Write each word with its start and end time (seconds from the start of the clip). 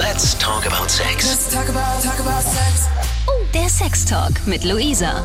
Let's 0.00 0.34
talk 0.38 0.64
about 0.64 0.88
sex. 0.88 1.28
Let's 1.28 1.54
talk 1.54 1.68
about, 1.68 2.02
talk 2.02 2.18
about 2.20 2.40
sex. 2.40 2.88
Oh, 3.28 3.44
der 3.52 3.68
Sex 3.68 4.06
Talk 4.06 4.32
mit 4.46 4.64
Luisa. 4.64 5.22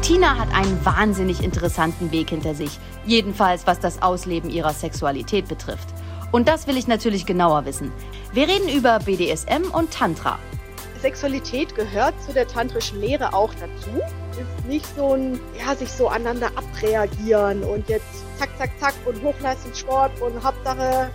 Tina 0.00 0.38
hat 0.38 0.46
einen 0.54 0.78
wahnsinnig 0.84 1.42
interessanten 1.42 2.12
Weg 2.12 2.30
hinter 2.30 2.54
sich. 2.54 2.78
Jedenfalls, 3.04 3.66
was 3.66 3.80
das 3.80 4.02
Ausleben 4.02 4.48
ihrer 4.48 4.72
Sexualität 4.74 5.48
betrifft. 5.48 5.88
Und 6.30 6.46
das 6.46 6.68
will 6.68 6.76
ich 6.76 6.86
natürlich 6.86 7.26
genauer 7.26 7.64
wissen. 7.64 7.90
Wir 8.32 8.46
reden 8.46 8.68
über 8.68 9.00
BDSM 9.00 9.72
und 9.72 9.90
Tantra. 9.90 10.38
Sexualität 11.02 11.74
gehört 11.74 12.14
zu 12.22 12.32
der 12.32 12.46
tantrischen 12.46 13.00
Lehre 13.00 13.34
auch 13.34 13.52
dazu. 13.54 13.90
Ist 14.40 14.68
nicht 14.68 14.86
so 14.94 15.14
ein, 15.14 15.40
ja, 15.58 15.74
sich 15.74 15.90
so 15.90 16.06
aneinander 16.06 16.52
abreagieren 16.54 17.64
und 17.64 17.88
jetzt 17.88 18.06
zack, 18.38 18.50
zack, 18.56 18.70
zack 18.78 18.94
und 19.04 19.20
Hochleistungssport 19.24 20.20
und 20.20 20.44
Hauptsache 20.44 21.10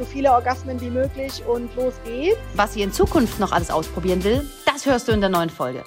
so 0.00 0.06
viele 0.06 0.32
Orgasmen 0.32 0.80
wie 0.80 0.88
möglich 0.88 1.44
und 1.46 1.76
los 1.76 1.92
geht's. 2.06 2.38
Was 2.54 2.72
sie 2.72 2.80
in 2.80 2.90
Zukunft 2.90 3.38
noch 3.38 3.52
alles 3.52 3.70
ausprobieren 3.70 4.24
will, 4.24 4.48
das 4.64 4.86
hörst 4.86 5.08
du 5.08 5.12
in 5.12 5.20
der 5.20 5.28
neuen 5.28 5.50
Folge. 5.50 5.84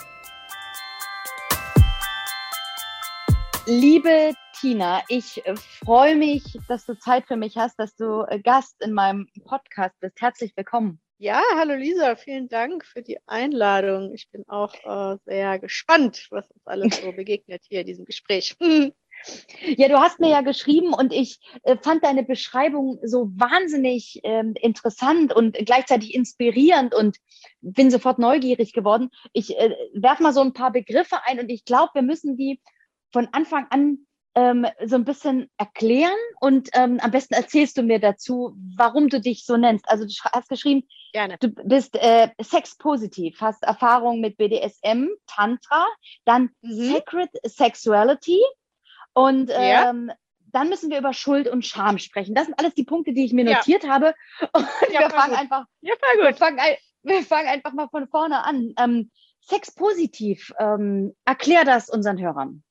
Liebe 3.66 4.34
Tina, 4.60 5.02
ich 5.08 5.42
freue 5.84 6.16
mich, 6.16 6.44
dass 6.68 6.86
du 6.86 6.96
Zeit 7.00 7.26
für 7.26 7.38
mich 7.38 7.58
hast, 7.58 7.80
dass 7.80 7.96
du 7.96 8.23
äh, 8.28 8.40
Gast 8.40 8.76
in 8.84 8.94
meinem 8.94 9.28
Podcast 9.46 10.00
bist. 10.00 10.22
Herzlich 10.22 10.56
willkommen. 10.56 11.00
Ja, 11.18 11.42
hallo 11.56 11.73
Lisa, 11.73 12.16
vielen 12.16 12.50
Dank 12.50 12.86
für 12.86 13.02
die 13.02 13.18
Einladung. 13.26 14.14
Ich 14.14 14.30
bin 14.30 14.44
auch 14.48 14.76
äh, 14.84 15.18
sehr 15.26 15.58
gespannt, 15.58 16.28
was 16.30 16.45
uns 16.52 16.68
alles 16.68 17.02
so 17.02 17.14
begegnet 17.14 17.64
hier 17.68 17.82
in 17.82 17.88
diesem 17.88 18.06
Gespräch. 18.06 18.56
Ja, 19.77 19.88
du 19.88 20.00
hast 20.00 20.20
mir 20.20 20.30
ja 20.30 20.41
geschrieben 20.41 20.94
und 20.94 21.13
ich 21.13 21.40
äh, 21.64 21.77
fand 21.81 22.04
deine 22.04 22.23
Beschreibung 22.23 23.00
so 23.04 23.30
wahnsinnig 23.36 24.20
ähm, 24.23 24.54
interessant 24.59 25.34
und 25.34 25.55
gleichzeitig 25.58 26.14
inspirierend 26.14 26.94
und 26.94 27.18
bin 27.62 27.92
sofort 27.92 28.20
neugierig 28.20 28.73
geworden. 28.73 29.09
Ich 29.31 29.58
äh, 29.58 29.75
werfe 29.94 30.23
mal 30.23 30.33
so 30.33 30.42
ein 30.42 30.53
paar 30.53 30.72
Begriffe 30.72 31.17
ein 31.25 31.39
und 31.39 31.50
ich 31.50 31.66
glaube, 31.66 31.92
wir 31.95 32.02
müssen 32.02 32.38
die 32.38 32.61
von 33.11 33.30
Anfang 33.31 33.67
an 33.70 34.06
ähm, 34.36 34.66
so 34.83 34.95
ein 34.95 35.06
bisschen 35.06 35.50
erklären 35.58 36.11
und 36.39 36.70
ähm, 36.73 37.00
am 37.02 37.11
besten 37.11 37.36
erzählst 37.36 37.78
du 37.78 37.83
mir 37.83 38.00
dazu, 38.00 38.55
warum 38.76 39.09
du 39.09 39.22
dich 39.22 39.45
so 39.45 39.58
nennst. 39.58 39.88
Also 39.88 40.05
du 40.05 40.14
hast 40.31 40.50
geschrieben, 40.50 40.88
Gerne. 41.14 41.38
du 41.39 41.50
bist 41.50 41.95
äh, 41.95 42.30
sexpositiv, 42.42 43.39
hast 43.39 43.64
Erfahrung 43.64 44.22
mit 44.22 44.38
BDSM, 44.38 45.09
Tantra, 45.28 45.86
dann 46.26 46.50
Mhm. 46.61 46.92
Sacred 46.92 47.30
Sexuality 47.45 48.42
und 49.14 49.50
Ja. 49.50 49.89
ähm, 49.89 50.11
dann 50.52 50.69
müssen 50.69 50.92
wir 50.92 51.00
über 51.00 51.14
Schuld 51.14 51.47
und 51.47 51.66
Scham 51.66 51.97
sprechen. 51.97 52.36
Das 52.36 52.45
sind 52.45 52.59
alles 52.59 52.75
die 52.75 52.83
Punkte, 52.83 53.14
die 53.14 53.25
ich 53.25 53.33
mir 53.33 53.44
Ja. 53.44 53.55
notiert 53.58 53.88
habe. 53.88 54.14
Und 54.53 54.67
Ja, 54.92 55.00
wir 55.02 55.09
fangen 55.09 55.31
gut. 55.31 55.39
einfach, 55.39 55.66
Ja, 55.81 55.95
voll 56.00 56.23
wir 56.23 56.30
gut. 56.30 56.38
fangen, 56.38 56.59
ein, 56.59 56.75
wir 57.02 57.23
fangen 57.23 57.47
einfach 57.47 57.73
mal 57.73 57.89
von 57.89 58.08
vorne 58.08 58.44
an. 58.44 58.73
Ähm, 58.78 59.11
Sexpositiv, 59.42 60.53
ähm, 60.59 61.16
erklär 61.25 61.66
das 61.66 61.89
unseren 61.89 62.20
Hörern. 62.20 62.64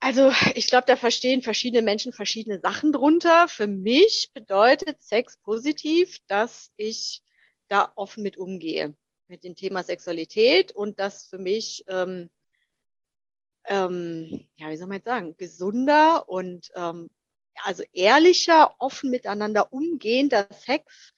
Also 0.00 0.30
ich 0.54 0.68
glaube, 0.68 0.84
da 0.86 0.96
verstehen 0.96 1.42
verschiedene 1.42 1.82
Menschen 1.82 2.12
verschiedene 2.12 2.60
Sachen 2.60 2.92
drunter. 2.92 3.48
Für 3.48 3.66
mich 3.66 4.30
bedeutet 4.32 5.02
Sex 5.02 5.38
positiv, 5.38 6.18
dass 6.28 6.70
ich 6.76 7.22
da 7.68 7.92
offen 7.96 8.22
mit 8.22 8.36
umgehe, 8.36 8.94
mit 9.26 9.42
dem 9.42 9.56
Thema 9.56 9.82
Sexualität 9.82 10.70
und 10.72 11.00
das 11.00 11.26
für 11.26 11.38
mich, 11.38 11.84
ähm, 11.88 12.30
ähm, 13.68 14.46
ja, 14.56 14.70
wie 14.70 14.76
soll 14.76 14.88
man 14.88 14.96
jetzt 14.96 15.06
sagen, 15.06 15.36
gesunder 15.36 16.28
und 16.28 16.70
ähm, 16.74 17.08
also 17.64 17.82
ehrlicher, 17.92 18.74
offen 18.78 19.10
miteinander 19.10 19.72
umgehender 19.72 20.48
Sex 20.52 21.12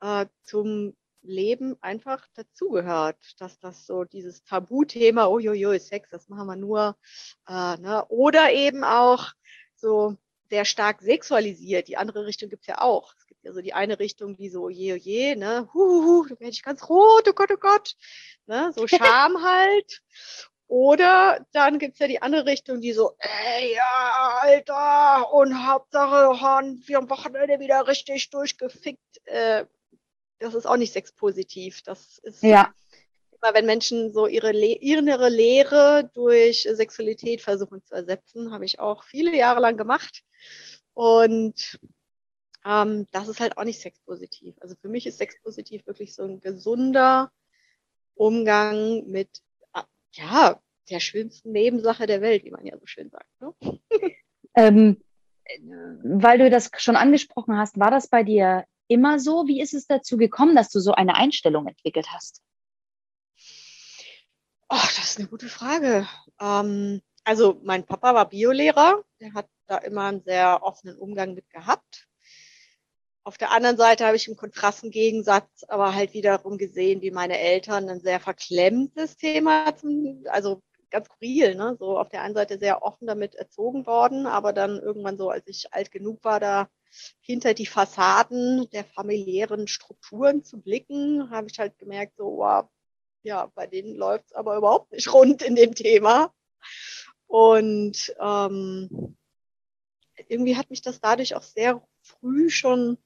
äh, 0.00 0.26
zum 0.42 0.96
Leben 1.22 1.76
einfach 1.82 2.26
dazugehört, 2.34 3.18
dass 3.38 3.58
das 3.58 3.86
so 3.86 4.04
dieses 4.04 4.42
Tabuthema, 4.44 5.26
uiuiui, 5.26 5.78
Sex, 5.78 6.08
das 6.10 6.28
machen 6.28 6.46
wir 6.46 6.56
nur, 6.56 6.96
äh, 7.46 7.76
ne? 7.76 8.06
oder 8.08 8.52
eben 8.52 8.84
auch 8.84 9.32
so 9.74 10.16
sehr 10.48 10.64
stark 10.64 11.00
sexualisiert. 11.02 11.88
Die 11.88 11.96
andere 11.96 12.26
Richtung 12.26 12.48
gibt's 12.48 12.66
ja 12.66 12.80
auch. 12.80 13.14
Es 13.16 13.26
gibt 13.26 13.44
ja 13.44 13.52
so 13.52 13.60
die 13.60 13.74
eine 13.74 13.98
Richtung, 13.98 14.36
die 14.36 14.48
so, 14.48 14.68
je, 14.68 14.96
je, 14.96 15.36
ne, 15.36 15.68
huhuhu, 15.72 16.26
da 16.28 16.40
werde 16.40 16.50
ich 16.50 16.62
ganz 16.62 16.88
rot, 16.88 17.28
oh 17.28 17.32
Gott, 17.32 17.50
oh 17.52 17.58
Gott, 17.58 17.96
ne, 18.46 18.72
so 18.74 18.86
Scham 18.88 19.42
halt. 19.42 20.02
Oder 20.70 21.44
dann 21.50 21.80
gibt's 21.80 21.98
ja 21.98 22.06
die 22.06 22.22
andere 22.22 22.46
Richtung, 22.46 22.80
die 22.80 22.92
so, 22.92 23.16
ey, 23.18 23.74
ja, 23.74 24.38
Alter, 24.40 25.32
und 25.32 25.66
Hauptsache, 25.66 26.40
Horn, 26.40 26.80
wir 26.86 26.98
am 26.98 27.10
Wochenende 27.10 27.58
wieder 27.58 27.88
richtig 27.88 28.30
durchgefickt. 28.30 29.20
Äh, 29.24 29.66
das 30.38 30.54
ist 30.54 30.66
auch 30.66 30.76
nicht 30.76 30.92
sexpositiv. 30.92 31.82
Das 31.82 32.18
ist 32.18 32.44
Ja. 32.44 32.72
immer, 33.32 33.52
wenn 33.52 33.66
Menschen 33.66 34.12
so 34.12 34.28
ihre, 34.28 34.52
Le 34.52 34.76
ihre 34.76 35.00
innere 35.00 35.28
Lehre 35.28 36.08
durch 36.14 36.68
Sexualität 36.70 37.42
versuchen 37.42 37.84
zu 37.84 37.96
ersetzen, 37.96 38.52
habe 38.52 38.64
ich 38.64 38.78
auch 38.78 39.02
viele 39.02 39.36
Jahre 39.36 39.58
lang 39.58 39.76
gemacht. 39.76 40.22
Und 40.94 41.80
ähm, 42.64 43.08
das 43.10 43.26
ist 43.26 43.40
halt 43.40 43.58
auch 43.58 43.64
nicht 43.64 43.80
sexpositiv. 43.80 44.54
Also 44.60 44.76
für 44.80 44.88
mich 44.88 45.04
ist 45.04 45.18
sexpositiv 45.18 45.84
wirklich 45.88 46.14
so 46.14 46.22
ein 46.22 46.40
gesunder 46.40 47.32
Umgang 48.14 49.04
mit, 49.08 49.42
ja, 50.12 50.60
der 50.90 51.00
schönsten 51.00 51.52
Nebensache 51.52 52.06
der 52.06 52.20
Welt, 52.20 52.44
wie 52.44 52.50
man 52.50 52.66
ja 52.66 52.76
so 52.78 52.86
schön 52.86 53.10
sagt. 53.10 53.28
Ne? 53.40 53.54
Ähm, 54.56 55.00
äh, 55.44 55.60
weil 56.02 56.38
du 56.38 56.50
das 56.50 56.72
schon 56.78 56.96
angesprochen 56.96 57.56
hast, 57.56 57.78
war 57.78 57.92
das 57.92 58.08
bei 58.08 58.24
dir 58.24 58.64
immer 58.88 59.20
so? 59.20 59.46
Wie 59.46 59.60
ist 59.60 59.74
es 59.74 59.86
dazu 59.86 60.16
gekommen, 60.16 60.56
dass 60.56 60.70
du 60.70 60.80
so 60.80 60.92
eine 60.92 61.14
Einstellung 61.14 61.68
entwickelt 61.68 62.08
hast? 62.10 62.42
Oh, 64.68 64.76
das 64.96 65.10
ist 65.10 65.18
eine 65.18 65.28
gute 65.28 65.48
Frage. 65.48 66.08
Ähm, 66.40 67.00
also 67.22 67.60
mein 67.62 67.86
Papa 67.86 68.12
war 68.14 68.28
Biolehrer, 68.28 69.04
der 69.20 69.34
hat 69.34 69.48
da 69.66 69.78
immer 69.78 70.06
einen 70.06 70.22
sehr 70.22 70.64
offenen 70.64 70.96
Umgang 70.96 71.34
mit 71.34 71.48
gehabt. 71.50 72.08
Auf 73.22 73.36
der 73.36 73.50
anderen 73.50 73.76
Seite 73.76 74.06
habe 74.06 74.16
ich 74.16 74.28
im 74.28 74.36
kontrasten 74.36 74.90
Gegensatz 74.90 75.64
aber 75.68 75.94
halt 75.94 76.14
wiederum 76.14 76.56
gesehen, 76.56 77.02
wie 77.02 77.10
meine 77.10 77.38
Eltern 77.38 77.88
ein 77.88 78.00
sehr 78.00 78.18
verklemmtes 78.18 79.16
Thema, 79.16 79.76
zum, 79.76 80.24
also 80.28 80.62
ganz 80.90 81.06
skurril, 81.06 81.54
ne? 81.54 81.76
so 81.78 81.98
auf 81.98 82.08
der 82.08 82.22
einen 82.22 82.34
Seite 82.34 82.58
sehr 82.58 82.82
offen 82.82 83.06
damit 83.06 83.34
erzogen 83.34 83.86
worden, 83.86 84.26
aber 84.26 84.52
dann 84.52 84.80
irgendwann 84.80 85.18
so, 85.18 85.30
als 85.30 85.46
ich 85.46 85.72
alt 85.72 85.90
genug 85.90 86.24
war, 86.24 86.40
da 86.40 86.68
hinter 87.20 87.54
die 87.54 87.66
Fassaden 87.66 88.68
der 88.70 88.84
familiären 88.84 89.68
Strukturen 89.68 90.42
zu 90.42 90.60
blicken, 90.60 91.30
habe 91.30 91.48
ich 91.48 91.58
halt 91.58 91.78
gemerkt, 91.78 92.16
so, 92.16 92.38
wow, 92.38 92.66
ja, 93.22 93.46
bei 93.54 93.66
denen 93.66 93.94
läuft's 93.94 94.32
aber 94.32 94.56
überhaupt 94.56 94.92
nicht 94.92 95.12
rund 95.12 95.42
in 95.42 95.54
dem 95.54 95.74
Thema. 95.74 96.32
Und 97.26 98.14
ähm, 98.18 99.16
irgendwie 100.28 100.56
hat 100.56 100.70
mich 100.70 100.82
das 100.82 101.00
dadurch 101.00 101.34
auch 101.34 101.42
sehr 101.42 101.82
früh 102.02 102.50
schon 102.50 102.98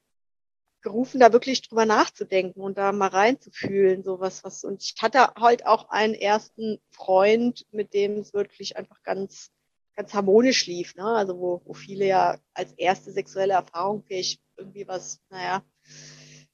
gerufen, 0.85 1.19
da 1.19 1.33
wirklich 1.33 1.63
drüber 1.63 1.87
nachzudenken 1.87 2.61
und 2.61 2.79
da 2.79 2.93
mal 2.93 3.09
reinzufühlen, 3.09 4.05
sowas, 4.05 4.45
was. 4.45 4.63
Und 4.63 4.83
ich 4.85 4.95
hatte 5.03 5.35
halt 5.35 5.67
auch 5.67 5.89
einen 5.89 6.15
ersten 6.15 6.79
Freund, 6.93 7.67
mit 7.73 7.93
dem 7.95 8.19
es 8.19 8.33
wirklich 8.33 8.77
einfach 8.77 9.03
ganz, 9.03 9.51
ganz 9.97 10.15
harmonisch 10.15 10.67
lief, 10.67 10.95
ne? 10.95 11.05
Also 11.05 11.39
wo, 11.39 11.63
wo 11.65 11.75
viele 11.75 12.07
ja 12.07 12.39
als 12.53 12.73
erste 12.75 13.11
sexuelle 13.11 13.55
Erfahrung 13.55 14.05
vielleicht 14.07 14.41
irgendwie 14.57 14.87
was, 14.87 15.21
naja, 15.31 15.65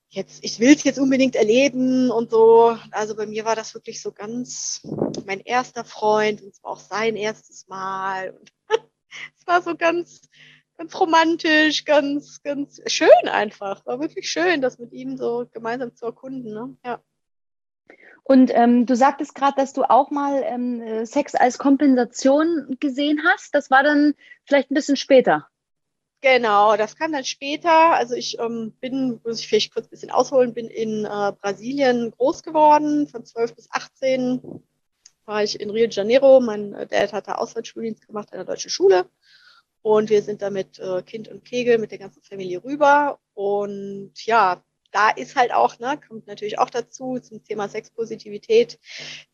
jetzt, 0.08 0.42
ich 0.44 0.58
will 0.58 0.74
es 0.74 0.84
jetzt 0.84 0.98
unbedingt 0.98 1.36
erleben 1.36 2.10
und 2.10 2.30
so. 2.30 2.76
Also 2.92 3.16
bei 3.16 3.26
mir 3.26 3.44
war 3.44 3.56
das 3.56 3.74
wirklich 3.74 4.00
so 4.00 4.12
ganz 4.12 4.80
mein 5.26 5.40
erster 5.40 5.84
Freund 5.84 6.42
und 6.42 6.48
es 6.48 6.62
war 6.62 6.72
auch 6.72 6.80
sein 6.80 7.16
erstes 7.16 7.68
Mal. 7.68 8.30
Und 8.30 8.52
es 9.38 9.46
war 9.46 9.62
so 9.62 9.76
ganz, 9.76 10.22
ganz 10.80 10.98
romantisch, 10.98 11.84
ganz, 11.84 12.42
ganz 12.42 12.80
schön 12.86 13.28
einfach. 13.30 13.84
War 13.84 14.00
wirklich 14.00 14.30
schön, 14.30 14.62
das 14.62 14.78
mit 14.78 14.94
ihm 14.94 15.18
so 15.18 15.46
gemeinsam 15.52 15.94
zu 15.94 16.06
erkunden. 16.06 16.54
Ne? 16.54 16.74
Ja. 16.82 17.02
Und 18.22 18.50
ähm, 18.54 18.86
du 18.86 18.96
sagtest 18.96 19.34
gerade, 19.34 19.56
dass 19.56 19.74
du 19.74 19.82
auch 19.82 20.10
mal 20.10 20.42
ähm, 20.42 20.80
äh, 20.80 21.04
Sex 21.04 21.34
als 21.34 21.58
Kompensation 21.58 22.78
gesehen 22.80 23.20
hast. 23.26 23.54
Das 23.54 23.70
war 23.70 23.82
dann 23.82 24.14
vielleicht 24.46 24.70
ein 24.70 24.74
bisschen 24.74 24.96
später. 24.96 25.48
Genau, 26.22 26.74
das 26.78 26.96
kam 26.96 27.12
dann 27.12 27.24
später. 27.24 27.92
Also 27.92 28.14
ich 28.14 28.38
ähm, 28.38 28.72
bin, 28.80 29.20
muss 29.22 29.40
ich 29.40 29.48
vielleicht 29.48 29.74
kurz 29.74 29.86
ein 29.86 29.90
bisschen 29.90 30.10
ausholen, 30.10 30.54
bin 30.54 30.68
in 30.68 31.04
äh, 31.04 31.32
Brasilien 31.42 32.10
groß 32.12 32.42
geworden. 32.42 33.06
Von 33.06 33.26
12 33.26 33.54
bis 33.54 33.68
18 33.70 34.62
war 35.26 35.42
ich 35.42 35.60
in 35.60 35.68
Rio 35.68 35.88
de 35.88 35.94
Janeiro. 35.94 36.40
Mein 36.40 36.72
äh, 36.72 36.86
Dad 36.86 37.12
hat 37.12 37.28
da 37.28 37.34
Auslandsstudienst 37.34 38.06
gemacht 38.06 38.32
an 38.32 38.38
der 38.38 38.46
deutschen 38.46 38.70
Schule. 38.70 39.10
Und 39.82 40.10
wir 40.10 40.22
sind 40.22 40.42
da 40.42 40.50
mit 40.50 40.78
äh, 40.78 41.02
Kind 41.02 41.28
und 41.28 41.44
Kegel 41.44 41.78
mit 41.78 41.90
der 41.90 41.98
ganzen 41.98 42.22
Familie 42.22 42.62
rüber. 42.62 43.18
Und 43.34 44.12
ja, 44.26 44.62
da 44.92 45.10
ist 45.10 45.36
halt 45.36 45.52
auch, 45.52 45.78
ne, 45.78 45.98
kommt 46.06 46.26
natürlich 46.26 46.58
auch 46.58 46.70
dazu 46.70 47.18
zum 47.20 47.42
Thema 47.44 47.68
Sexpositivität. 47.68 48.78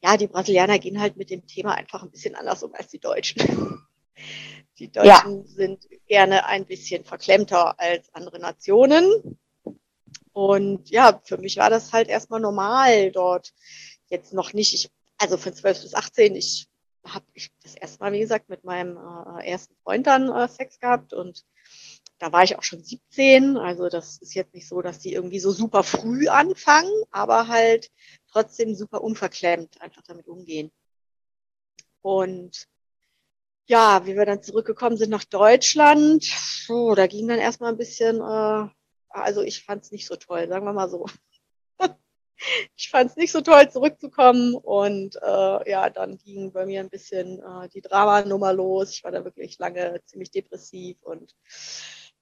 Ja, 0.02 0.16
die 0.16 0.26
Brasilianer 0.26 0.78
gehen 0.78 1.00
halt 1.00 1.16
mit 1.16 1.30
dem 1.30 1.46
Thema 1.46 1.74
einfach 1.74 2.02
ein 2.02 2.10
bisschen 2.10 2.34
anders 2.34 2.62
um 2.62 2.74
als 2.74 2.88
die 2.88 3.00
Deutschen. 3.00 3.82
Die 4.78 4.92
Deutschen 4.92 5.46
sind 5.46 5.86
gerne 6.06 6.44
ein 6.44 6.66
bisschen 6.66 7.02
verklemmter 7.04 7.80
als 7.80 8.12
andere 8.12 8.38
Nationen. 8.38 9.38
Und 10.32 10.90
ja, 10.90 11.18
für 11.24 11.38
mich 11.38 11.56
war 11.56 11.70
das 11.70 11.94
halt 11.94 12.08
erstmal 12.08 12.40
normal 12.40 13.10
dort. 13.10 13.54
Jetzt 14.08 14.34
noch 14.34 14.52
nicht, 14.52 14.74
ich, 14.74 14.90
also 15.16 15.38
von 15.38 15.54
12 15.54 15.80
bis 15.80 15.94
18, 15.94 16.36
ich 16.36 16.68
habe 17.06 17.26
ich 17.34 17.50
das 17.62 17.74
erste 17.74 18.00
Mal, 18.00 18.12
wie 18.12 18.20
gesagt, 18.20 18.48
mit 18.48 18.64
meinem 18.64 18.96
äh, 18.96 19.48
ersten 19.48 19.74
Freund 19.82 20.06
dann 20.06 20.30
äh, 20.30 20.48
Sex 20.48 20.78
gehabt 20.78 21.12
und 21.12 21.44
da 22.18 22.32
war 22.32 22.44
ich 22.44 22.56
auch 22.56 22.62
schon 22.62 22.82
17. 22.82 23.56
Also 23.56 23.88
das 23.88 24.18
ist 24.18 24.34
jetzt 24.34 24.54
nicht 24.54 24.68
so, 24.68 24.80
dass 24.82 24.98
die 24.98 25.12
irgendwie 25.12 25.40
so 25.40 25.50
super 25.50 25.82
früh 25.82 26.28
anfangen, 26.28 26.92
aber 27.10 27.48
halt 27.48 27.90
trotzdem 28.30 28.74
super 28.74 29.02
unverklemmt 29.02 29.80
einfach 29.82 30.02
damit 30.02 30.26
umgehen. 30.28 30.72
Und 32.02 32.68
ja, 33.66 34.06
wie 34.06 34.16
wir 34.16 34.24
dann 34.26 34.42
zurückgekommen 34.42 34.96
sind 34.96 35.10
nach 35.10 35.24
Deutschland, 35.24 36.24
so, 36.24 36.94
da 36.94 37.06
ging 37.06 37.26
dann 37.28 37.38
erstmal 37.38 37.72
ein 37.72 37.78
bisschen, 37.78 38.16
äh, 38.20 38.68
also 39.08 39.42
ich 39.42 39.64
fand 39.64 39.84
es 39.84 39.90
nicht 39.90 40.06
so 40.06 40.16
toll, 40.16 40.48
sagen 40.48 40.64
wir 40.64 40.72
mal 40.72 40.88
so. 40.88 41.06
ich 42.76 42.90
fand 42.90 43.10
es 43.10 43.16
nicht 43.16 43.32
so 43.32 43.40
toll, 43.40 43.70
zurückzukommen. 43.70 44.54
Und 44.54 45.16
äh, 45.16 45.70
ja, 45.70 45.90
dann 45.90 46.18
ging 46.18 46.52
bei 46.52 46.66
mir 46.66 46.80
ein 46.80 46.90
bisschen 46.90 47.40
äh, 47.40 47.68
die 47.68 47.80
Dramanummer 47.80 48.52
los. 48.52 48.90
Ich 48.90 49.04
war 49.04 49.10
da 49.10 49.24
wirklich 49.24 49.58
lange 49.58 50.00
ziemlich 50.06 50.30
depressiv 50.30 50.96
und 51.02 51.34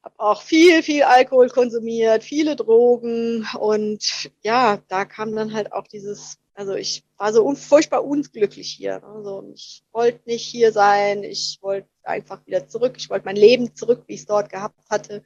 habe 0.03 0.15
auch 0.19 0.43
viel, 0.43 0.83
viel 0.83 1.03
Alkohol 1.03 1.49
konsumiert, 1.49 2.25
viele 2.25 2.57
Drogen. 2.57 3.47
Und 3.59 4.31
ja, 4.43 4.79
da 4.89 5.05
kam 5.05 5.35
dann 5.35 5.55
halt 5.55 5.73
auch 5.73 5.87
dieses, 5.87 6.39
also 6.55 6.75
ich 6.75 7.05
war 7.17 7.33
so 7.33 7.45
un 7.45 7.57
furchtbar 7.57 8.05
unglücklich 8.05 8.71
hier. 8.71 9.03
Also 9.03 9.51
ich 9.55 9.83
wollte 9.93 10.21
nicht 10.27 10.45
hier 10.45 10.73
sein. 10.73 11.25
Ich 11.25 11.59
wollte 11.63 11.89
einfach 12.03 12.45
wieder 12.47 12.69
zurück. 12.69 12.95
Ich 12.99 13.09
wollte 13.09 13.25
mein 13.25 13.37
Leben 13.37 13.75
zurück, 13.75 14.05
wie 14.07 14.15
ich 14.15 14.21
es 14.21 14.27
dort 14.27 14.51
gehabt 14.51 14.79
hatte 14.91 15.23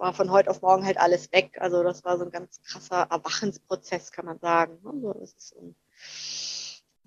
war 0.00 0.14
von 0.14 0.30
heute 0.30 0.50
auf 0.50 0.62
morgen 0.62 0.84
halt 0.84 0.98
alles 0.98 1.30
weg. 1.30 1.58
Also 1.60 1.82
das 1.82 2.04
war 2.04 2.16
so 2.18 2.24
ein 2.24 2.30
ganz 2.30 2.62
krasser 2.62 3.06
Erwachensprozess, 3.10 4.10
kann 4.10 4.24
man 4.24 4.38
sagen. 4.38 4.78
Also 4.84 5.12
das 5.12 5.34
ist 5.34 5.48
so, 5.50 5.74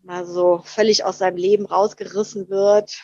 mal 0.03 0.25
so 0.25 0.61
völlig 0.63 1.03
aus 1.03 1.17
seinem 1.17 1.37
Leben 1.37 1.65
rausgerissen 1.65 2.49
wird. 2.49 3.03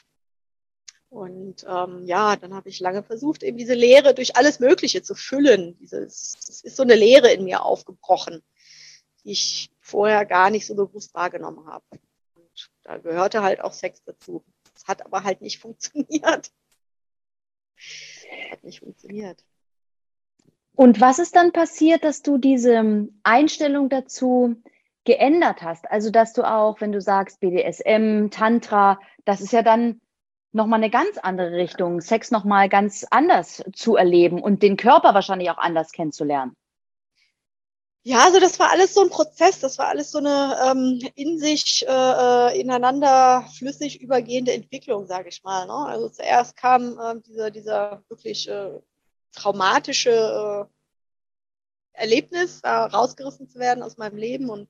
Und 1.09 1.65
ähm, 1.67 2.05
ja, 2.05 2.35
dann 2.35 2.53
habe 2.53 2.69
ich 2.69 2.79
lange 2.79 3.01
versucht, 3.01 3.41
eben 3.41 3.57
diese 3.57 3.73
Leere 3.73 4.13
durch 4.13 4.37
alles 4.37 4.59
Mögliche 4.59 5.01
zu 5.01 5.15
füllen. 5.15 5.75
Es 5.81 6.61
ist 6.63 6.75
so 6.75 6.83
eine 6.83 6.93
Leere 6.93 7.31
in 7.31 7.43
mir 7.43 7.63
aufgebrochen, 7.65 8.43
die 9.23 9.31
ich 9.31 9.71
vorher 9.79 10.23
gar 10.27 10.51
nicht 10.51 10.67
so 10.67 10.75
bewusst 10.75 11.15
wahrgenommen 11.15 11.65
habe. 11.65 11.83
Und 12.35 12.69
da 12.83 12.97
gehörte 12.99 13.41
halt 13.41 13.61
auch 13.61 13.73
Sex 13.73 14.03
dazu. 14.03 14.45
Es 14.75 14.85
hat 14.85 15.03
aber 15.03 15.23
halt 15.23 15.41
nicht 15.41 15.57
funktioniert. 15.61 16.51
Hat 18.51 18.63
nicht 18.63 18.81
funktioniert. 18.81 19.43
Und 20.79 21.01
was 21.01 21.19
ist 21.19 21.35
dann 21.35 21.51
passiert, 21.51 22.05
dass 22.05 22.21
du 22.21 22.37
diese 22.37 23.09
Einstellung 23.23 23.89
dazu 23.89 24.55
geändert 25.03 25.61
hast? 25.61 25.91
Also, 25.91 26.09
dass 26.09 26.31
du 26.31 26.43
auch, 26.49 26.79
wenn 26.79 26.93
du 26.93 27.01
sagst 27.01 27.41
BDSM, 27.41 28.29
Tantra, 28.29 28.97
das 29.25 29.41
ist 29.41 29.51
ja 29.51 29.61
dann 29.61 29.99
nochmal 30.53 30.79
eine 30.79 30.89
ganz 30.89 31.17
andere 31.17 31.51
Richtung, 31.51 31.99
Sex 31.99 32.31
nochmal 32.31 32.69
ganz 32.69 33.05
anders 33.11 33.61
zu 33.73 33.97
erleben 33.97 34.41
und 34.41 34.63
den 34.63 34.77
Körper 34.77 35.13
wahrscheinlich 35.13 35.51
auch 35.51 35.57
anders 35.57 35.91
kennenzulernen. 35.91 36.55
Ja, 38.03 38.19
also 38.23 38.39
das 38.39 38.57
war 38.57 38.71
alles 38.71 38.93
so 38.93 39.01
ein 39.01 39.09
Prozess, 39.09 39.59
das 39.59 39.79
war 39.79 39.89
alles 39.89 40.11
so 40.11 40.19
eine 40.19 40.55
ähm, 40.65 41.01
in 41.15 41.39
sich 41.39 41.85
äh, 41.89 41.91
äh 41.91 42.57
ineinander 42.57 43.45
flüssig 43.57 43.99
übergehende 43.99 44.53
Entwicklung, 44.53 45.07
sage 45.07 45.27
ich 45.27 45.43
mal. 45.43 45.65
Ne? 45.65 45.73
Also 45.73 46.07
zuerst 46.07 46.55
kam 46.55 46.97
äh, 46.97 47.19
dieser, 47.19 47.51
dieser 47.51 48.01
wirklich 48.07 48.47
äh, 48.47 48.79
traumatische 49.33 50.67
äh, 50.69 51.99
Erlebnis, 51.99 52.61
da 52.61 52.85
rausgerissen 52.85 53.49
zu 53.49 53.59
werden 53.59 53.83
aus 53.83 53.97
meinem 53.97 54.17
Leben 54.17 54.49
und, 54.49 54.69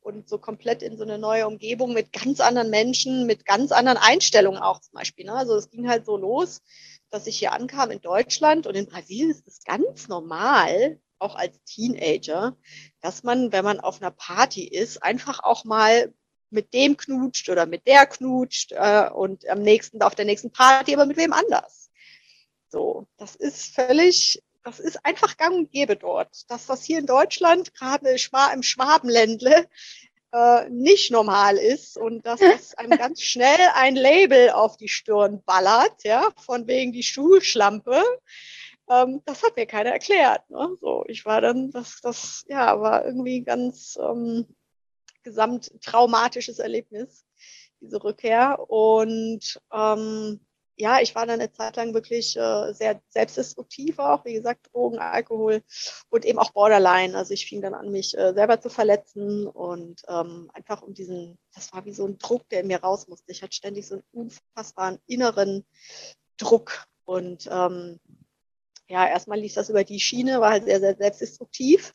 und 0.00 0.28
so 0.28 0.38
komplett 0.38 0.82
in 0.82 0.96
so 0.96 1.02
eine 1.02 1.18
neue 1.18 1.46
Umgebung 1.46 1.92
mit 1.92 2.12
ganz 2.12 2.40
anderen 2.40 2.70
Menschen, 2.70 3.26
mit 3.26 3.44
ganz 3.44 3.72
anderen 3.72 3.98
Einstellungen 3.98 4.60
auch 4.60 4.80
zum 4.80 4.92
Beispiel. 4.94 5.26
Ne? 5.26 5.34
Also 5.34 5.56
es 5.56 5.70
ging 5.70 5.88
halt 5.88 6.06
so 6.06 6.16
los, 6.16 6.62
dass 7.10 7.26
ich 7.26 7.38
hier 7.38 7.52
ankam 7.52 7.90
in 7.90 8.00
Deutschland 8.00 8.66
und 8.66 8.74
in 8.74 8.86
Brasilien 8.86 9.30
ist 9.30 9.46
es 9.46 9.62
ganz 9.64 10.08
normal, 10.08 11.00
auch 11.18 11.34
als 11.34 11.60
Teenager, 11.64 12.56
dass 13.00 13.24
man, 13.24 13.50
wenn 13.50 13.64
man 13.64 13.80
auf 13.80 14.00
einer 14.00 14.12
Party 14.12 14.64
ist, 14.64 15.02
einfach 15.02 15.40
auch 15.42 15.64
mal 15.64 16.14
mit 16.50 16.72
dem 16.72 16.96
knutscht 16.96 17.48
oder 17.48 17.66
mit 17.66 17.86
der 17.86 18.06
knutscht 18.06 18.72
äh, 18.72 19.08
und 19.10 19.48
am 19.48 19.60
nächsten, 19.60 20.00
auf 20.02 20.14
der 20.14 20.24
nächsten 20.24 20.50
Party 20.50 20.94
aber 20.94 21.06
mit 21.06 21.16
wem 21.16 21.32
anders. 21.32 21.87
So, 22.68 23.06
das 23.16 23.34
ist 23.34 23.74
völlig, 23.74 24.42
das 24.64 24.80
ist 24.80 25.04
einfach 25.04 25.36
gang 25.36 25.54
und 25.54 25.72
gäbe 25.72 25.96
dort. 25.96 26.50
Dass 26.50 26.66
das 26.66 26.84
hier 26.84 26.98
in 26.98 27.06
Deutschland, 27.06 27.74
gerade 27.74 28.10
im 28.10 28.62
Schwabenländle, 28.62 29.68
äh, 30.32 30.68
nicht 30.68 31.10
normal 31.10 31.56
ist 31.56 31.96
und 31.96 32.26
dass 32.26 32.40
das 32.40 32.74
einem 32.74 32.98
ganz 32.98 33.22
schnell 33.22 33.58
ein 33.74 33.96
Label 33.96 34.50
auf 34.50 34.76
die 34.76 34.88
Stirn 34.88 35.42
ballert, 35.44 36.04
ja, 36.04 36.28
von 36.36 36.66
wegen 36.66 36.92
die 36.92 37.02
Schulschlampe. 37.02 38.02
Ähm, 38.90 39.22
das 39.24 39.42
hat 39.42 39.56
mir 39.56 39.66
keiner 39.66 39.90
erklärt. 39.90 40.48
Ne? 40.50 40.76
So, 40.80 41.04
ich 41.08 41.24
war 41.24 41.40
dann, 41.40 41.70
das, 41.70 42.00
das, 42.02 42.44
ja, 42.48 42.80
war 42.80 43.04
irgendwie 43.04 43.40
ein 43.40 43.44
ganz 43.44 43.98
ähm, 44.00 44.46
gesamt 45.22 45.72
traumatisches 45.82 46.58
Erlebnis, 46.58 47.24
diese 47.80 48.02
Rückkehr. 48.02 48.58
Und 48.68 49.60
ähm, 49.72 50.40
ja, 50.78 51.00
ich 51.00 51.14
war 51.14 51.26
dann 51.26 51.40
eine 51.40 51.52
Zeit 51.52 51.76
lang 51.76 51.92
wirklich 51.92 52.36
äh, 52.36 52.72
sehr 52.72 53.02
selbstdestruktiv 53.08 53.98
auch, 53.98 54.24
wie 54.24 54.34
gesagt, 54.34 54.68
Drogen, 54.72 54.98
Alkohol 54.98 55.62
und 56.08 56.24
eben 56.24 56.38
auch 56.38 56.52
Borderline. 56.52 57.16
Also 57.16 57.34
ich 57.34 57.46
fing 57.46 57.60
dann 57.60 57.74
an, 57.74 57.90
mich 57.90 58.16
äh, 58.16 58.32
selber 58.32 58.60
zu 58.60 58.70
verletzen 58.70 59.46
und 59.48 60.02
ähm, 60.08 60.50
einfach 60.54 60.82
um 60.82 60.94
diesen, 60.94 61.36
das 61.52 61.72
war 61.72 61.84
wie 61.84 61.92
so 61.92 62.06
ein 62.06 62.18
Druck, 62.18 62.48
der 62.48 62.60
in 62.60 62.68
mir 62.68 62.80
raus 62.80 63.08
musste. 63.08 63.32
Ich 63.32 63.42
hatte 63.42 63.56
ständig 63.56 63.88
so 63.88 63.96
einen 63.96 64.04
unfassbaren 64.12 64.98
inneren 65.06 65.66
Druck 66.36 66.84
und 67.04 67.48
ähm, 67.50 67.98
ja, 68.88 69.06
erstmal 69.06 69.40
lief 69.40 69.54
das 69.54 69.68
über 69.68 69.82
die 69.82 70.00
Schiene, 70.00 70.40
war 70.40 70.52
halt 70.52 70.64
sehr, 70.64 70.80
sehr 70.80 70.96
selbstdestruktiv. 70.96 71.92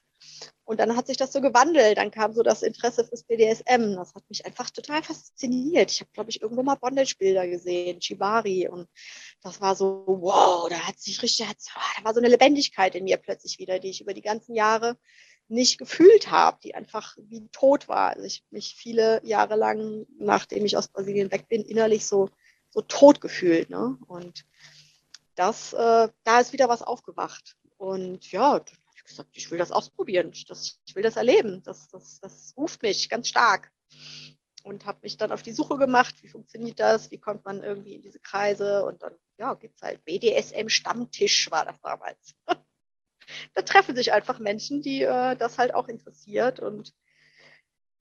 Und 0.66 0.80
dann 0.80 0.96
hat 0.96 1.08
sich 1.08 1.18
das 1.18 1.34
so 1.34 1.42
gewandelt. 1.42 1.98
Dann 1.98 2.12
kam 2.12 2.34
so 2.34 2.42
das 2.42 2.62
Interesse 2.62 3.06
fürs 3.06 3.24
BDSM. 3.24 3.96
Das 3.96 4.16
hat 4.16 4.24
mich 4.30 4.46
einfach 4.46 4.70
total 4.70 5.04
fasziniert. 5.04 5.92
Ich 5.92 6.02
habe, 6.02 6.12
glaube 6.14 6.30
ich, 6.30 6.42
irgendwo 6.42 6.64
mal 6.64 6.76
Bondage-Bilder 6.76 7.48
gesehen, 7.48 8.02
Shibari. 8.02 8.70
Und 8.70 8.88
das 9.42 9.60
war 9.60 9.76
so, 9.76 10.06
wow, 10.08 10.70
da 10.70 10.88
hat 10.88 11.00
sich 11.00 11.22
richtig, 11.22 11.46
da 11.48 12.04
war 12.04 12.14
so 12.14 12.20
eine 12.20 12.30
Lebendigkeit 12.30 12.96
in 12.96 13.04
mir 13.04 13.18
plötzlich 13.18 13.60
wieder, 13.60 13.80
die 13.80 13.90
ich 13.90 14.02
über 14.02 14.14
die 14.14 14.22
ganzen 14.22 14.56
Jahre 14.56 14.98
nicht 15.50 15.78
gefühlt 15.78 16.32
habe, 16.32 16.60
die 16.64 16.76
einfach 16.76 17.18
wie 17.18 17.48
tot 17.50 17.88
war. 17.90 18.12
Also 18.12 18.24
ich 18.24 18.44
mich 18.50 18.76
viele 18.76 19.22
Jahre 19.26 19.56
lang, 19.56 20.06
nachdem 20.18 20.66
ich 20.66 20.78
aus 20.78 20.88
Brasilien 20.88 21.32
weg 21.32 21.48
bin, 21.50 21.64
innerlich 21.64 22.06
so, 22.06 22.30
so 22.70 22.82
tot 22.82 23.20
gefühlt. 23.20 23.70
Ne? 23.70 23.98
Und 24.08 24.46
das, 25.36 25.74
äh, 25.74 26.10
da 26.24 26.40
ist 26.40 26.54
wieder 26.54 26.70
was 26.70 26.82
aufgewacht. 26.82 27.58
Und 27.78 28.32
ja, 28.32 28.62
ich 29.04 29.10
gesagt, 29.10 29.30
ich 29.34 29.52
will 29.52 29.58
das 29.58 29.72
ausprobieren, 29.72 30.32
das, 30.48 30.80
ich 30.86 30.96
will 30.96 31.04
das 31.04 31.18
erleben, 31.18 31.62
das, 31.64 31.88
das, 31.90 32.20
das 32.20 32.54
ruft 32.58 32.82
mich 32.82 33.10
ganz 33.10 33.28
stark. 33.28 33.72
Und 34.64 34.86
habe 34.86 35.00
mich 35.02 35.18
dann 35.18 35.34
auf 35.34 35.44
die 35.44 35.52
Suche 35.52 35.78
gemacht, 35.78 36.16
wie 36.22 36.30
funktioniert 36.30 36.80
das, 36.80 37.12
wie 37.12 37.18
kommt 37.18 37.44
man 37.44 37.62
irgendwie 37.64 37.96
in 37.96 38.02
diese 38.02 38.20
Kreise 38.20 38.86
und 38.86 39.04
dann 39.04 39.14
ja, 39.38 39.56
gibt 39.56 39.76
es 39.76 39.82
halt 39.82 40.06
BDSM-Stammtisch, 40.06 41.52
war 41.52 41.66
das 41.66 41.76
damals. 41.82 42.34
da 43.54 43.62
treffen 43.62 43.94
sich 43.94 44.14
einfach 44.14 44.40
Menschen, 44.40 44.82
die 44.82 45.02
äh, 45.02 45.36
das 45.36 45.58
halt 45.58 45.74
auch 45.74 45.90
interessiert 45.90 46.62
und 46.62 46.94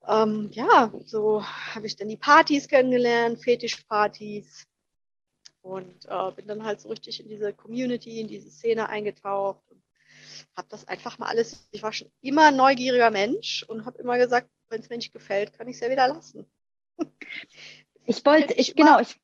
ähm, 0.07 0.49
ja, 0.53 0.91
so 1.05 1.45
habe 1.45 1.85
ich 1.85 1.97
dann 1.97 2.07
die 2.07 2.17
Partys 2.17 2.69
kennengelernt, 2.69 3.43
Fetischpartys 3.43 4.65
und 5.61 6.05
äh, 6.05 6.31
bin 6.31 6.47
dann 6.47 6.63
halt 6.63 6.81
so 6.81 6.89
richtig 6.89 7.21
in 7.21 7.29
diese 7.29 7.53
Community, 7.53 8.19
in 8.19 8.27
diese 8.27 8.51
Szene 8.51 8.89
eingetaucht 8.89 9.63
habe 10.55 10.67
das 10.69 10.87
einfach 10.87 11.17
mal 11.17 11.27
alles, 11.27 11.67
ich 11.71 11.83
war 11.83 11.93
schon 11.93 12.11
immer 12.21 12.47
ein 12.47 12.55
neugieriger 12.55 13.11
Mensch 13.11 13.63
und 13.67 13.85
habe 13.85 13.99
immer 13.99 14.17
gesagt, 14.17 14.49
wenn 14.69 14.81
es 14.81 14.89
mir 14.89 14.97
nicht 14.97 15.13
gefällt, 15.13 15.53
kann 15.53 15.67
ich 15.67 15.75
es 15.75 15.81
ja 15.81 15.89
wieder 15.89 16.07
lassen. 16.07 16.45
Ich 18.05 18.25
wollte, 18.25 18.53
ich, 18.55 18.75
genau, 18.75 18.99
ich. 18.99 19.17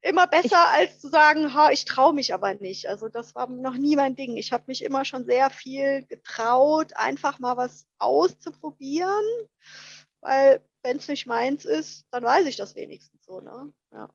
Immer 0.00 0.26
besser 0.28 0.46
ich, 0.46 0.54
als 0.54 1.00
zu 1.00 1.08
sagen, 1.08 1.52
ha, 1.52 1.70
ich 1.70 1.84
traue 1.84 2.12
mich 2.12 2.32
aber 2.32 2.54
nicht. 2.54 2.86
Also 2.86 3.08
das 3.08 3.34
war 3.34 3.48
noch 3.48 3.74
nie 3.74 3.96
mein 3.96 4.14
Ding. 4.14 4.36
Ich 4.36 4.52
habe 4.52 4.64
mich 4.66 4.84
immer 4.84 5.04
schon 5.04 5.24
sehr 5.24 5.50
viel 5.50 6.04
getraut, 6.06 6.92
einfach 6.94 7.38
mal 7.38 7.56
was 7.56 7.88
auszuprobieren, 7.98 9.24
weil 10.20 10.64
wenn 10.82 10.98
es 10.98 11.08
nicht 11.08 11.26
meins 11.26 11.64
ist, 11.64 12.06
dann 12.10 12.22
weiß 12.22 12.46
ich 12.46 12.56
das 12.56 12.76
wenigstens 12.76 13.24
so, 13.24 13.40
ne? 13.40 13.72
Ja. 13.92 14.10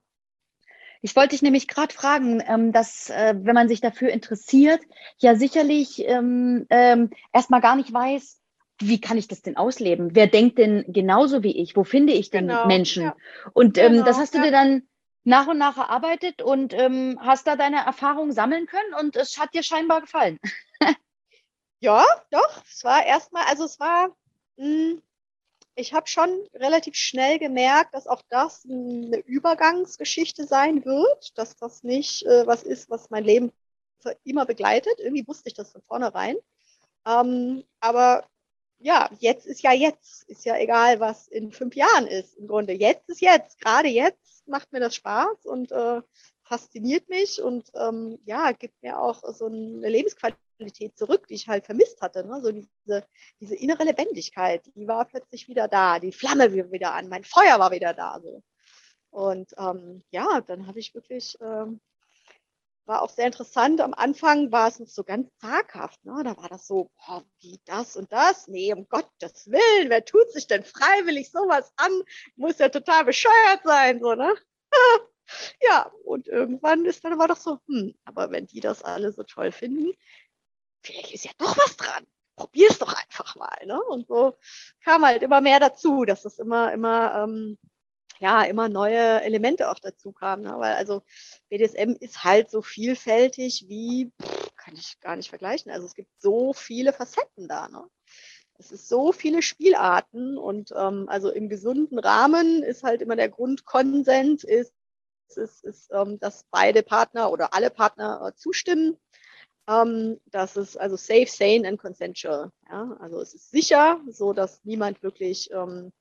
Ich 1.01 1.15
wollte 1.15 1.29
dich 1.29 1.41
nämlich 1.41 1.67
gerade 1.67 1.93
fragen, 1.93 2.43
ähm, 2.45 2.71
dass, 2.71 3.09
äh, 3.09 3.33
wenn 3.37 3.55
man 3.55 3.69
sich 3.69 3.81
dafür 3.81 4.09
interessiert, 4.09 4.81
ja 5.17 5.35
sicherlich 5.35 6.05
ähm, 6.05 6.65
ähm, 6.69 7.09
erstmal 7.31 7.61
gar 7.61 7.75
nicht 7.75 7.93
weiß, 7.93 8.41
wie 8.81 9.01
kann 9.01 9.17
ich 9.17 9.27
das 9.27 9.41
denn 9.41 9.57
ausleben? 9.57 10.15
Wer 10.15 10.27
denkt 10.27 10.57
denn 10.57 10.85
genauso 10.87 11.43
wie 11.43 11.57
ich? 11.57 11.75
Wo 11.75 11.83
finde 11.83 12.13
ich 12.13 12.29
denn 12.29 12.47
genau, 12.47 12.65
Menschen? 12.67 13.03
Ja. 13.03 13.15
Und 13.53 13.77
ähm, 13.77 13.93
genau, 13.93 14.05
das 14.05 14.17
hast 14.17 14.33
du 14.33 14.39
ja. 14.39 14.45
dir 14.45 14.51
dann 14.51 14.83
nach 15.23 15.47
und 15.47 15.57
nach 15.57 15.77
erarbeitet 15.77 16.41
und 16.41 16.73
ähm, 16.73 17.19
hast 17.21 17.47
da 17.47 17.55
deine 17.55 17.85
Erfahrungen 17.85 18.31
sammeln 18.31 18.65
können 18.65 18.93
und 18.99 19.15
es 19.15 19.37
hat 19.37 19.53
dir 19.53 19.63
scheinbar 19.63 20.01
gefallen. 20.01 20.39
Ja, 21.81 22.03
doch. 22.29 22.61
Es 22.69 22.83
war 22.83 23.05
erstmal, 23.05 23.45
also 23.45 23.63
es 23.63 23.79
war, 23.79 24.09
mh, 24.57 24.65
hm, 24.65 25.01
ich 25.79 25.93
habe 25.93 26.07
schon 26.07 26.29
relativ 26.53 26.95
schnell 26.95 27.39
gemerkt, 27.39 27.93
dass 27.93 28.07
auch 28.07 28.21
das 28.29 28.65
eine 28.65 29.17
Übergangsgeschichte 29.19 30.45
sein 30.45 30.83
wird, 30.83 31.37
dass 31.37 31.55
das 31.55 31.83
nicht 31.83 32.25
äh, 32.25 32.45
was 32.45 32.63
ist, 32.63 32.89
was 32.89 33.09
mein 33.09 33.23
Leben 33.23 33.51
für 33.99 34.15
immer 34.23 34.45
begleitet. 34.45 34.99
Irgendwie 34.99 35.27
wusste 35.27 35.47
ich 35.47 35.53
das 35.53 35.71
von 35.71 35.81
vornherein. 35.83 36.35
Ähm, 37.07 37.63
aber 37.79 38.27
ja, 38.79 39.09
jetzt 39.19 39.45
ist 39.45 39.61
ja 39.61 39.71
jetzt. 39.73 40.23
Ist 40.29 40.45
ja 40.45 40.57
egal, 40.57 40.99
was 40.99 41.27
in 41.27 41.51
fünf 41.51 41.75
Jahren 41.75 42.07
ist. 42.07 42.35
Im 42.35 42.47
Grunde, 42.47 42.73
jetzt 42.73 43.09
ist 43.09 43.21
jetzt. 43.21 43.59
Gerade 43.59 43.87
jetzt 43.87 44.47
macht 44.47 44.71
mir 44.71 44.79
das 44.79 44.95
Spaß 44.95 45.45
und 45.45 45.71
äh, 45.71 46.01
fasziniert 46.43 47.07
mich 47.09 47.41
und 47.41 47.69
ähm, 47.75 48.19
ja, 48.25 48.51
gibt 48.51 48.81
mir 48.81 48.99
auch 48.99 49.21
so 49.33 49.45
eine 49.45 49.87
Lebensqualität 49.89 50.48
zurück, 50.95 51.27
die 51.27 51.35
ich 51.35 51.47
halt 51.47 51.65
vermisst 51.65 52.01
hatte. 52.01 52.25
Ne? 52.25 52.41
So 52.41 52.51
diese, 52.51 53.05
diese 53.39 53.55
innere 53.55 53.83
Lebendigkeit, 53.83 54.65
die 54.75 54.87
war 54.87 55.05
plötzlich 55.05 55.47
wieder 55.47 55.67
da, 55.67 55.99
die 55.99 56.11
Flamme 56.11 56.55
war 56.55 56.71
wieder 56.71 56.93
an, 56.93 57.09
mein 57.09 57.23
Feuer 57.23 57.59
war 57.59 57.71
wieder 57.71 57.93
da. 57.93 58.19
So. 58.21 58.43
Und 59.11 59.53
ähm, 59.57 60.03
ja, 60.11 60.41
dann 60.41 60.67
habe 60.67 60.79
ich 60.79 60.93
wirklich 60.93 61.37
ähm, 61.41 61.79
war 62.89 63.03
auch 63.03 63.09
sehr 63.09 63.27
interessant. 63.27 63.79
Am 63.79 63.93
Anfang 63.93 64.51
war 64.51 64.67
es 64.67 64.79
noch 64.79 64.87
so 64.87 65.03
ganz 65.03 65.29
zaghaft. 65.37 66.03
Ne? 66.03 66.23
Da 66.23 66.35
war 66.35 66.49
das 66.49 66.67
so, 66.67 66.89
boah, 67.05 67.23
wie 67.39 67.59
das 67.65 67.95
und 67.95 68.11
das? 68.11 68.47
Nee, 68.47 68.73
um 68.73 68.89
Gottes 68.89 69.49
Willen, 69.49 69.89
wer 69.89 70.03
tut 70.03 70.31
sich 70.31 70.47
denn 70.47 70.63
freiwillig 70.63 71.31
sowas 71.31 71.71
an? 71.77 71.91
Muss 72.35 72.57
ja 72.57 72.67
total 72.67 73.05
bescheuert 73.05 73.61
sein, 73.63 74.01
so, 74.01 74.15
ne? 74.15 74.33
ja, 75.61 75.91
und 76.03 76.27
irgendwann 76.27 76.83
ist 76.85 77.05
dann 77.05 77.13
aber 77.13 77.27
doch 77.27 77.37
so, 77.37 77.59
hm, 77.67 77.93
aber 78.05 78.31
wenn 78.31 78.47
die 78.47 78.59
das 78.59 78.83
alle 78.83 79.11
so 79.11 79.23
toll 79.23 79.51
finden, 79.51 79.93
vielleicht 80.81 81.13
ist 81.13 81.25
ja 81.25 81.31
doch 81.37 81.57
was 81.57 81.77
dran. 81.77 82.05
Probier's 82.35 82.79
doch 82.79 82.93
einfach 82.93 83.35
mal, 83.35 83.65
ne? 83.65 83.81
Und 83.89 84.07
so 84.07 84.37
kam 84.83 85.05
halt 85.05 85.23
immer 85.23 85.41
mehr 85.41 85.59
dazu, 85.59 86.05
dass 86.05 86.21
das 86.21 86.39
immer, 86.39 86.71
immer 86.71 87.23
ähm, 87.23 87.57
ja 88.19 88.43
immer 88.43 88.69
neue 88.69 89.21
Elemente 89.21 89.69
auch 89.69 89.79
dazu 89.79 90.11
kamen. 90.11 90.43
Ne? 90.43 90.53
Weil 90.57 90.75
also 90.75 91.01
BDSM 91.49 91.95
ist 91.99 92.23
halt 92.23 92.51
so 92.51 92.61
vielfältig 92.61 93.65
wie, 93.67 94.11
pff, 94.21 94.55
kann 94.55 94.75
ich 94.75 94.99
gar 94.99 95.15
nicht 95.15 95.29
vergleichen. 95.29 95.71
Also 95.71 95.85
es 95.85 95.95
gibt 95.95 96.11
so 96.19 96.53
viele 96.53 96.93
Facetten 96.93 97.47
da. 97.47 97.67
Ne? 97.69 97.83
Es 98.57 98.71
ist 98.71 98.89
so 98.89 99.11
viele 99.13 99.41
Spielarten 99.41 100.37
und 100.37 100.73
ähm, 100.75 101.07
also 101.07 101.31
im 101.31 101.49
gesunden 101.49 101.97
Rahmen 101.97 102.61
ist 102.61 102.83
halt 102.83 103.01
immer 103.01 103.15
der 103.15 103.29
Grundkonsens 103.29 104.43
ist, 104.43 104.73
ist, 105.35 105.63
ist 105.63 105.89
ähm, 105.93 106.19
dass 106.19 106.45
beide 106.51 106.83
Partner 106.83 107.31
oder 107.31 107.53
alle 107.53 107.69
Partner 107.69 108.27
äh, 108.27 108.35
zustimmen. 108.35 108.97
Ähm, 109.69 110.19
das 110.25 110.57
ist 110.57 110.77
also 110.77 110.95
safe, 110.95 111.27
sane 111.27 111.67
and 111.67 111.79
consensual. 111.79 112.51
Ja? 112.69 112.97
Also 112.99 113.21
es 113.21 113.33
ist 113.33 113.51
sicher, 113.51 114.01
so 114.09 114.33
dass 114.33 114.63
niemand 114.65 115.03
wirklich 115.03 115.51
ähm, 115.51 115.91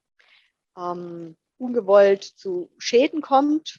ähm, 0.77 1.37
ungewollt 1.59 2.25
zu 2.25 2.71
Schäden 2.79 3.21
kommt. 3.21 3.79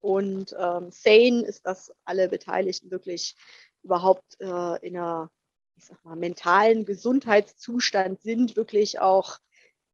Und 0.00 0.56
ähm, 0.58 0.90
sane 0.90 1.44
ist, 1.46 1.66
dass 1.66 1.92
alle 2.04 2.28
Beteiligten 2.28 2.90
wirklich 2.90 3.36
überhaupt 3.82 4.40
äh, 4.40 4.86
in 4.86 4.96
einer, 4.96 5.30
ich 5.76 5.84
sag 5.84 6.02
mal, 6.04 6.16
mentalen 6.16 6.84
Gesundheitszustand 6.84 8.22
sind, 8.22 8.56
wirklich 8.56 8.98
auch 8.98 9.38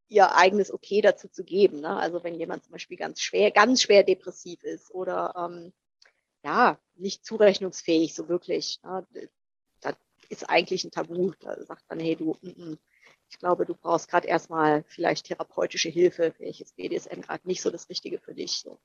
ihr 0.09 0.37
eigenes 0.37 0.73
Okay 0.73 1.01
dazu 1.01 1.29
zu 1.29 1.43
geben. 1.45 1.81
Ne? 1.81 1.97
Also 1.97 2.23
wenn 2.23 2.37
jemand 2.37 2.63
zum 2.63 2.73
Beispiel 2.73 2.97
ganz 2.97 3.21
schwer, 3.21 3.51
ganz 3.51 3.83
schwer 3.83 4.05
depressiv 4.05 4.63
ist 4.63 4.95
oder 4.95 5.35
ähm, 5.37 5.73
ja, 6.47 6.79
nicht 6.95 7.25
zurechnungsfähig, 7.25 8.15
so 8.15 8.29
wirklich. 8.29 8.79
Ne? 8.85 9.05
Das 9.81 9.97
ist 10.29 10.49
eigentlich 10.49 10.85
ein 10.85 10.93
Tabu. 10.93 11.33
Da 11.41 11.61
sagt 11.65 11.83
man, 11.89 11.99
hey, 11.99 12.15
du, 12.15 12.37
m 12.41 12.51
-m, 12.51 12.79
ich 13.29 13.39
glaube, 13.39 13.67
du 13.67 13.75
brauchst 13.75 14.09
gerade 14.09 14.29
erstmal 14.29 14.85
vielleicht 14.85 15.27
therapeutische 15.27 15.89
Hilfe, 15.89 16.35
welches 16.39 16.73
BDSM 16.73 17.21
gerade 17.23 17.49
nicht 17.49 17.63
so 17.63 17.71
das 17.71 17.89
Richtige 17.89 18.21
für 18.21 18.33
dich. 18.33 18.61
So. 18.61 18.79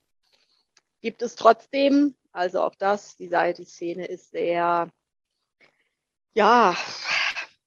Gibt 1.02 1.22
es 1.22 1.36
trotzdem, 1.36 2.16
also 2.32 2.62
auch 2.62 2.74
das, 2.74 3.16
die 3.18 3.28
Seite, 3.28 3.62
die 3.62 3.70
Szene 3.70 4.06
ist 4.08 4.32
sehr, 4.32 4.90
ja, 6.34 6.76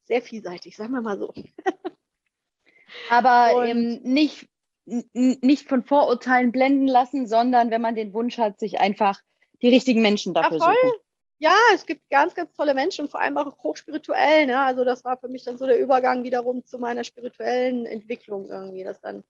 sehr 0.07 0.23
vielseitig, 0.23 0.77
sagen 0.77 0.93
wir 0.93 1.03
mal 1.03 1.21
so. 1.21 1.33
Aber 3.11 3.65
eben 3.65 4.03
nicht, 4.03 4.49
nicht 4.85 5.69
von 5.69 5.85
Vorurteilen 5.85 6.51
blenden 6.51 6.89
lassen, 6.89 7.29
sondern 7.29 7.71
wenn 7.71 7.81
man 7.81 7.95
den 7.95 8.13
Wunsch 8.13 8.39
hat, 8.39 8.59
sich 8.59 8.81
einfach 8.81 9.21
die 9.64 9.71
richtigen 9.71 10.02
Menschen 10.02 10.35
dafür 10.35 10.59
ja, 10.59 10.66
suchen. 10.66 10.92
Ja, 11.38 11.56
es 11.75 11.87
gibt 11.87 12.09
ganz, 12.11 12.35
ganz 12.35 12.52
tolle 12.54 12.75
Menschen, 12.75 13.09
vor 13.09 13.21
allem 13.21 13.37
auch 13.38 13.56
hochspirituell. 13.62 14.47
Ne? 14.47 14.59
Also 14.61 14.85
das 14.85 15.04
war 15.04 15.16
für 15.16 15.28
mich 15.28 15.44
dann 15.44 15.59
so 15.59 15.66
der 15.66 15.80
Übergang 15.80 16.23
wiederum 16.23 16.64
zu 16.64 16.78
meiner 16.78 17.02
spirituellen 17.02 17.87
Entwicklung 17.87 18.49
irgendwie, 18.49 18.85
dass 18.85 19.00
dann 19.00 19.25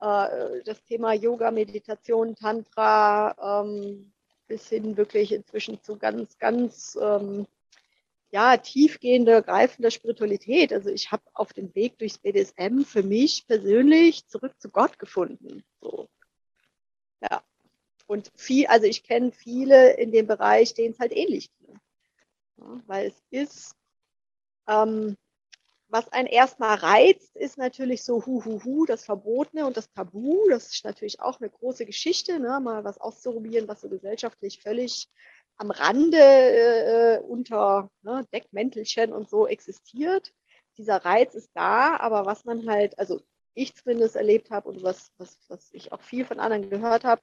äh, 0.00 0.62
das 0.64 0.82
Thema 0.84 1.12
Yoga, 1.12 1.50
Meditation, 1.50 2.34
Tantra 2.34 3.62
ähm, 3.62 4.12
bis 4.46 4.68
hin 4.68 4.96
wirklich 4.96 5.32
inzwischen 5.32 5.80
zu 5.82 5.96
ganz, 5.96 6.38
ganz 6.38 6.98
ähm, 7.00 7.46
ja, 8.30 8.56
tiefgehende, 8.56 9.42
greifende 9.42 9.90
Spiritualität. 9.90 10.72
Also 10.72 10.88
ich 10.88 11.12
habe 11.12 11.22
auf 11.34 11.52
dem 11.52 11.74
Weg 11.74 11.98
durchs 11.98 12.18
BDSM 12.18 12.80
für 12.80 13.02
mich 13.02 13.46
persönlich 13.46 14.26
zurück 14.26 14.54
zu 14.58 14.70
Gott 14.70 14.98
gefunden. 14.98 15.62
So. 15.80 16.08
Ja. 17.20 17.42
Und 18.06 18.30
viel, 18.36 18.66
also 18.66 18.86
ich 18.86 19.02
kenne 19.02 19.32
viele 19.32 19.94
in 19.94 20.12
dem 20.12 20.26
Bereich, 20.26 20.74
denen 20.74 20.92
es 20.92 21.00
halt 21.00 21.12
ähnlich 21.12 21.50
geht. 21.58 21.76
Ja, 22.58 22.80
weil 22.86 23.06
es 23.08 23.22
ist, 23.30 23.74
ähm, 24.68 25.16
was 25.88 26.12
einen 26.12 26.28
erstmal 26.28 26.76
reizt, 26.76 27.36
ist 27.36 27.56
natürlich 27.56 28.02
so 28.02 28.24
hu 28.26 28.44
hu 28.44 28.62
hu, 28.64 28.86
das 28.86 29.04
Verbotene 29.04 29.66
und 29.66 29.76
das 29.76 29.90
Tabu. 29.92 30.48
Das 30.50 30.66
ist 30.66 30.84
natürlich 30.84 31.20
auch 31.20 31.40
eine 31.40 31.50
große 31.50 31.86
Geschichte, 31.86 32.40
ne? 32.40 32.60
mal 32.60 32.84
was 32.84 33.00
auszuprobieren, 33.00 33.68
was 33.68 33.80
so 33.80 33.88
gesellschaftlich 33.88 34.60
völlig 34.60 35.08
am 35.56 35.70
Rande 35.70 36.18
äh, 36.18 37.20
unter 37.20 37.90
ne, 38.02 38.26
Deckmäntelchen 38.32 39.12
und 39.12 39.28
so 39.28 39.46
existiert. 39.46 40.32
Dieser 40.76 41.04
Reiz 41.04 41.34
ist 41.34 41.50
da, 41.54 41.96
aber 41.96 42.26
was 42.26 42.44
man 42.44 42.68
halt, 42.68 42.98
also 42.98 43.20
ich 43.54 43.74
zumindest 43.76 44.16
erlebt 44.16 44.50
habe 44.50 44.68
und 44.68 44.82
was, 44.82 45.12
was, 45.18 45.38
was 45.48 45.68
ich 45.72 45.92
auch 45.92 46.02
viel 46.02 46.24
von 46.24 46.40
anderen 46.40 46.70
gehört 46.70 47.04
habe, 47.04 47.22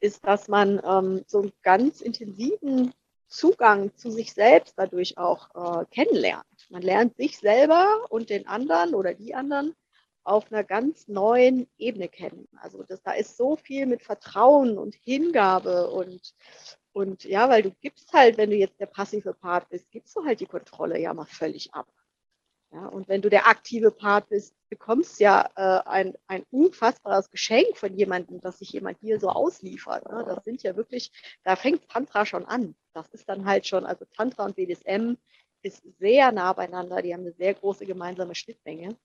ist, 0.00 0.26
dass 0.26 0.48
man 0.48 0.80
ähm, 0.84 1.24
so 1.26 1.42
einen 1.42 1.52
ganz 1.62 2.00
intensiven 2.00 2.92
Zugang 3.28 3.94
zu 3.96 4.10
sich 4.10 4.32
selbst 4.32 4.74
dadurch 4.76 5.18
auch 5.18 5.48
äh, 5.54 5.84
kennenlernt. 5.86 6.44
Man 6.70 6.82
lernt 6.82 7.16
sich 7.16 7.38
selber 7.38 8.06
und 8.10 8.30
den 8.30 8.46
anderen 8.46 8.94
oder 8.94 9.14
die 9.14 9.34
anderen 9.34 9.74
auf 10.22 10.50
einer 10.50 10.64
ganz 10.64 11.08
neuen 11.08 11.68
Ebene 11.76 12.08
kennen. 12.08 12.48
Also 12.56 12.82
das, 12.82 13.02
da 13.02 13.12
ist 13.12 13.36
so 13.36 13.56
viel 13.56 13.86
mit 13.86 14.02
Vertrauen 14.02 14.78
und 14.78 14.94
Hingabe 14.94 15.90
und, 15.90 16.34
und 16.92 17.24
ja, 17.24 17.48
weil 17.48 17.62
du 17.62 17.72
gibst 17.80 18.12
halt, 18.12 18.38
wenn 18.38 18.50
du 18.50 18.56
jetzt 18.56 18.80
der 18.80 18.86
passive 18.86 19.34
Part 19.34 19.68
bist, 19.68 19.90
gibst 19.90 20.16
du 20.16 20.24
halt 20.24 20.40
die 20.40 20.46
Kontrolle 20.46 20.98
ja 20.98 21.12
mal 21.12 21.26
völlig 21.26 21.74
ab. 21.74 21.88
Ja, 22.74 22.86
und 22.86 23.06
wenn 23.06 23.22
du 23.22 23.30
der 23.30 23.46
aktive 23.46 23.92
Part 23.92 24.28
bist, 24.30 24.52
bekommst 24.68 25.20
ja 25.20 25.48
äh, 25.54 25.88
ein, 25.88 26.14
ein 26.26 26.44
unfassbares 26.50 27.30
Geschenk 27.30 27.76
von 27.76 27.96
jemandem, 27.96 28.40
dass 28.40 28.58
sich 28.58 28.70
jemand 28.70 28.98
hier 28.98 29.20
so 29.20 29.28
ausliefert. 29.28 30.10
Ne? 30.10 30.24
Das 30.26 30.42
sind 30.42 30.64
ja 30.64 30.74
wirklich, 30.74 31.12
da 31.44 31.54
fängt 31.54 31.88
Tantra 31.88 32.26
schon 32.26 32.44
an. 32.44 32.74
Das 32.92 33.08
ist 33.10 33.28
dann 33.28 33.44
halt 33.44 33.68
schon, 33.68 33.86
also 33.86 34.04
Tantra 34.06 34.44
und 34.44 34.56
BDSM 34.56 35.14
ist 35.62 35.84
sehr 36.00 36.32
nah 36.32 36.52
beieinander. 36.52 37.00
Die 37.00 37.14
haben 37.14 37.20
eine 37.20 37.32
sehr 37.32 37.54
große 37.54 37.86
gemeinsame 37.86 38.34
Schnittmenge. 38.34 38.96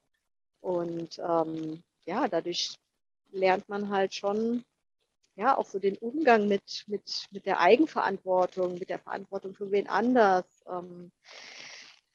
Und 0.61 1.19
ähm, 1.19 1.83
ja, 2.05 2.27
dadurch 2.27 2.75
lernt 3.29 3.69
man 3.69 3.89
halt 3.89 4.15
schon, 4.15 4.65
ja, 5.35 5.55
auch 5.55 5.65
so 5.65 5.77
den 5.77 5.97
Umgang 5.97 6.47
mit, 6.47 6.85
mit, 6.88 7.27
mit 7.29 7.45
der 7.45 7.59
Eigenverantwortung, 7.59 8.79
mit 8.79 8.89
der 8.89 8.99
Verantwortung 8.99 9.53
für 9.53 9.69
wen 9.69 9.88
anders. 9.88 10.45
Ähm, 10.67 11.11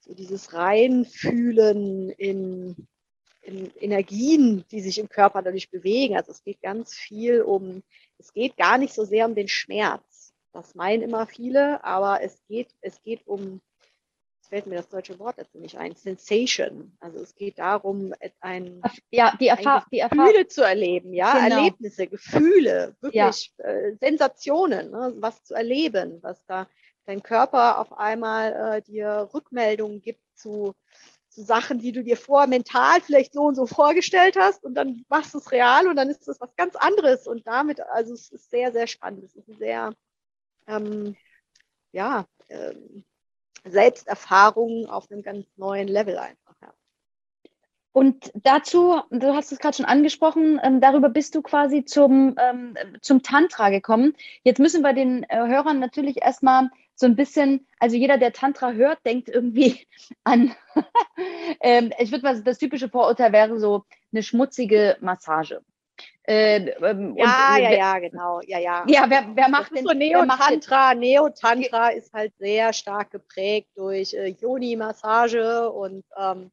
so 0.04 0.14
dieses 0.14 0.52
Reinfühlen 0.52 2.10
in, 2.10 2.76
in 3.40 3.70
Energien, 3.76 4.64
die 4.70 4.80
sich 4.80 4.98
im 4.98 5.08
Körper 5.08 5.42
dadurch 5.42 5.70
bewegen. 5.70 6.16
Also 6.16 6.32
es 6.32 6.44
geht 6.44 6.60
ganz 6.60 6.94
viel 6.94 7.40
um, 7.40 7.82
es 8.18 8.32
geht 8.32 8.56
gar 8.56 8.78
nicht 8.78 8.94
so 8.94 9.04
sehr 9.04 9.26
um 9.26 9.34
den 9.34 9.48
Schmerz. 9.48 10.34
Das 10.52 10.74
meinen 10.74 11.02
immer 11.02 11.26
viele, 11.26 11.82
aber 11.82 12.22
es 12.22 12.40
geht, 12.48 12.68
es 12.80 13.02
geht 13.02 13.26
um, 13.26 13.60
es 14.40 14.48
fällt 14.48 14.66
mir 14.66 14.76
das 14.76 14.88
deutsche 14.88 15.18
Wort 15.18 15.38
dazu 15.38 15.58
nicht 15.58 15.76
ein, 15.78 15.96
Sensation. 15.96 16.96
Also 17.00 17.20
es 17.20 17.34
geht 17.34 17.58
darum, 17.58 18.14
ein, 18.40 18.82
ja, 19.10 19.34
die, 19.40 19.48
Erfahr 19.48 19.86
die 19.90 20.00
Gefühle 20.00 20.46
zu 20.46 20.62
erleben, 20.62 21.14
ja, 21.14 21.32
genau. 21.32 21.56
Erlebnisse, 21.56 22.06
Gefühle, 22.06 22.94
wirklich 23.00 23.52
ja. 23.58 23.64
äh, 23.64 23.96
Sensationen, 23.96 24.90
ne, 24.90 25.14
was 25.16 25.42
zu 25.42 25.54
erleben, 25.54 26.18
was 26.22 26.44
da 26.46 26.68
dein 27.06 27.22
Körper 27.22 27.78
auf 27.78 27.92
einmal 27.98 28.52
äh, 28.52 28.82
dir 28.82 29.28
Rückmeldungen 29.32 30.00
gibt 30.00 30.20
zu, 30.34 30.74
zu 31.28 31.42
Sachen, 31.42 31.78
die 31.78 31.92
du 31.92 32.02
dir 32.02 32.16
vorher 32.16 32.48
mental 32.48 33.00
vielleicht 33.00 33.34
so 33.34 33.42
und 33.42 33.54
so 33.54 33.66
vorgestellt 33.66 34.36
hast 34.38 34.64
und 34.64 34.74
dann 34.74 35.04
machst 35.08 35.34
du 35.34 35.38
es 35.38 35.52
real 35.52 35.88
und 35.88 35.96
dann 35.96 36.08
ist 36.08 36.26
es 36.28 36.40
was 36.40 36.54
ganz 36.56 36.76
anderes 36.76 37.26
und 37.26 37.46
damit, 37.46 37.80
also 37.80 38.14
es 38.14 38.30
ist 38.30 38.50
sehr, 38.50 38.72
sehr 38.72 38.86
spannend. 38.86 39.24
Es 39.24 39.34
ist 39.34 39.48
ein 39.48 39.58
sehr, 39.58 39.92
ähm, 40.66 41.16
ja, 41.92 42.26
ähm, 42.48 43.04
Selbsterfahrung 43.64 44.86
auf 44.86 45.10
einem 45.10 45.22
ganz 45.22 45.46
neuen 45.56 45.88
Level 45.88 46.18
einfach. 46.18 46.54
Ja. 46.60 46.74
Und 47.92 48.32
dazu, 48.34 49.00
du 49.10 49.34
hast 49.34 49.52
es 49.52 49.58
gerade 49.58 49.76
schon 49.76 49.86
angesprochen, 49.86 50.60
ähm, 50.62 50.80
darüber 50.80 51.08
bist 51.08 51.34
du 51.34 51.42
quasi 51.42 51.84
zum, 51.84 52.34
ähm, 52.38 52.76
zum 53.00 53.22
Tantra 53.22 53.70
gekommen. 53.70 54.14
Jetzt 54.42 54.58
müssen 54.58 54.82
wir 54.82 54.92
den 54.92 55.22
äh, 55.24 55.36
Hörern 55.36 55.78
natürlich 55.78 56.22
erstmal 56.22 56.70
so 56.96 57.06
ein 57.06 57.16
bisschen, 57.16 57.66
also 57.78 57.96
jeder, 57.96 58.18
der 58.18 58.32
Tantra 58.32 58.72
hört, 58.72 58.98
denkt 59.04 59.28
irgendwie 59.28 59.86
an, 60.24 60.54
ähm, 61.60 61.92
ich 61.98 62.10
würde 62.10 62.24
mal, 62.24 62.42
das 62.42 62.58
typische 62.58 62.88
Vorurteil 62.88 63.32
wäre 63.32 63.58
so 63.58 63.84
eine 64.12 64.22
schmutzige 64.22 64.96
Massage. 65.00 65.60
Äh, 66.26 66.70
ähm, 66.70 67.14
ja, 67.16 67.54
und, 67.54 67.62
ja, 67.62 67.70
ja, 67.70 67.98
genau. 67.98 68.40
Ja, 68.46 68.58
ja. 68.58 68.84
Ja, 68.88 69.04
wer, 69.08 69.26
wer 69.34 69.48
macht 69.48 69.76
denn 69.76 69.84
so 69.84 69.92
Neo-Tantra? 69.92 70.94
Neo-Tantra 70.94 71.88
ist 71.90 72.12
halt 72.14 72.32
sehr 72.38 72.72
stark 72.72 73.10
geprägt 73.10 73.68
durch 73.76 74.14
äh, 74.14 74.28
Yoni-Massage 74.40 75.70
und 75.70 76.02
ähm, 76.18 76.50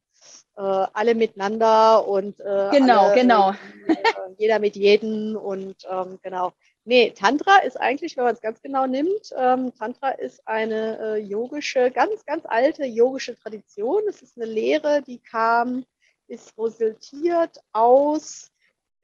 äh, 0.56 0.60
alle 0.60 1.14
miteinander 1.14 2.06
und 2.06 2.38
äh, 2.40 2.68
genau, 2.70 3.06
alle, 3.06 3.14
genau. 3.14 3.50
Äh, 3.50 3.94
jeder 4.36 4.58
mit 4.58 4.76
jedem 4.76 5.36
und 5.36 5.76
ähm, 5.90 6.18
genau. 6.22 6.52
Nee, 6.84 7.12
Tantra 7.12 7.58
ist 7.58 7.76
eigentlich, 7.80 8.16
wenn 8.16 8.24
man 8.24 8.34
es 8.34 8.40
ganz 8.40 8.60
genau 8.60 8.86
nimmt, 8.86 9.32
ähm, 9.36 9.72
Tantra 9.74 10.10
ist 10.10 10.46
eine 10.48 10.98
äh, 10.98 11.16
yogische, 11.18 11.92
ganz, 11.92 12.24
ganz 12.26 12.44
alte 12.44 12.84
yogische 12.84 13.36
Tradition. 13.36 14.02
Es 14.08 14.20
ist 14.20 14.36
eine 14.36 14.46
Lehre, 14.46 15.00
die 15.02 15.18
kam, 15.18 15.84
ist 16.26 16.58
resultiert 16.58 17.60
aus 17.72 18.50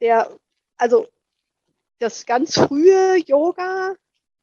der, 0.00 0.28
also 0.76 1.06
das 2.00 2.26
ganz 2.26 2.54
frühe 2.54 3.16
Yoga 3.26 3.94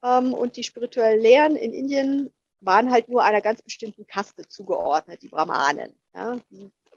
ähm, 0.01 0.33
und 0.33 0.55
die 0.55 0.63
spirituellen 0.63 1.19
Lehren 1.19 1.55
in 1.57 1.73
Indien 1.73 2.33
waren 2.61 2.89
halt 2.89 3.09
nur 3.09 3.23
einer 3.23 3.41
ganz 3.41 3.61
bestimmten 3.61 4.07
Kaste 4.07 4.47
zugeordnet, 4.47 5.21
die 5.21 5.29
Brahmanen. 5.29 5.93
Ja, 6.13 6.39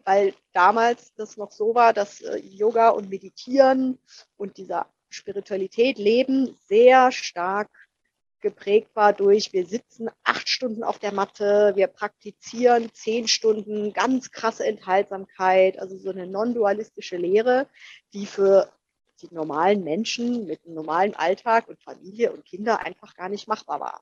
weil 0.04 0.34
damals 0.52 1.12
das 1.14 1.36
noch 1.36 1.50
so 1.50 1.74
war, 1.74 1.92
dass 1.92 2.20
äh, 2.20 2.38
Yoga 2.38 2.90
und 2.90 3.10
Meditieren 3.10 3.98
und 4.36 4.56
dieser 4.56 4.86
Spiritualität, 5.10 5.98
Leben 5.98 6.56
sehr 6.68 7.12
stark 7.12 7.70
geprägt 8.40 8.94
war 8.94 9.12
durch, 9.12 9.52
wir 9.52 9.66
sitzen 9.66 10.08
acht 10.22 10.48
Stunden 10.48 10.84
auf 10.84 10.98
der 10.98 11.12
Matte, 11.12 11.72
wir 11.74 11.88
praktizieren 11.88 12.90
zehn 12.92 13.26
Stunden 13.26 13.92
ganz 13.92 14.30
krasse 14.30 14.64
Enthaltsamkeit, 14.64 15.78
also 15.78 15.96
so 15.96 16.10
eine 16.10 16.26
non-dualistische 16.26 17.16
Lehre, 17.16 17.68
die 18.12 18.26
für 18.26 18.72
die 19.20 19.34
normalen 19.34 19.82
Menschen 19.82 20.46
mit 20.46 20.64
einem 20.64 20.74
normalen 20.74 21.14
Alltag 21.14 21.68
und 21.68 21.82
Familie 21.82 22.32
und 22.32 22.44
Kinder 22.44 22.84
einfach 22.84 23.14
gar 23.14 23.28
nicht 23.28 23.48
machbar 23.48 23.80
war. 23.80 24.00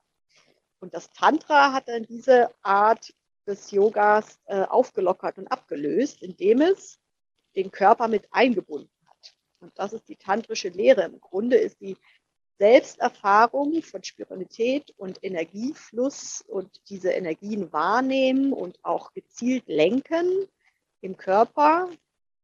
Und 0.80 0.92
das 0.92 1.10
Tantra 1.12 1.72
hat 1.72 1.88
dann 1.88 2.04
diese 2.04 2.50
Art 2.62 3.14
des 3.46 3.70
Yogas 3.70 4.38
äh, 4.46 4.62
aufgelockert 4.62 5.38
und 5.38 5.46
abgelöst, 5.46 6.22
indem 6.22 6.60
es 6.60 6.98
den 7.54 7.70
Körper 7.70 8.08
mit 8.08 8.28
eingebunden. 8.32 8.90
Und 9.66 9.72
das 9.76 9.92
ist 9.92 10.08
die 10.08 10.14
tantrische 10.14 10.68
Lehre. 10.68 11.02
Im 11.02 11.20
Grunde 11.20 11.56
ist 11.56 11.80
die 11.80 11.96
Selbsterfahrung 12.58 13.82
von 13.82 14.04
Spiritualität 14.04 14.94
und 14.96 15.18
Energiefluss 15.22 16.44
und 16.46 16.70
diese 16.88 17.10
Energien 17.10 17.72
wahrnehmen 17.72 18.52
und 18.52 18.78
auch 18.84 19.12
gezielt 19.12 19.64
lenken 19.66 20.46
im 21.00 21.16
Körper, 21.16 21.90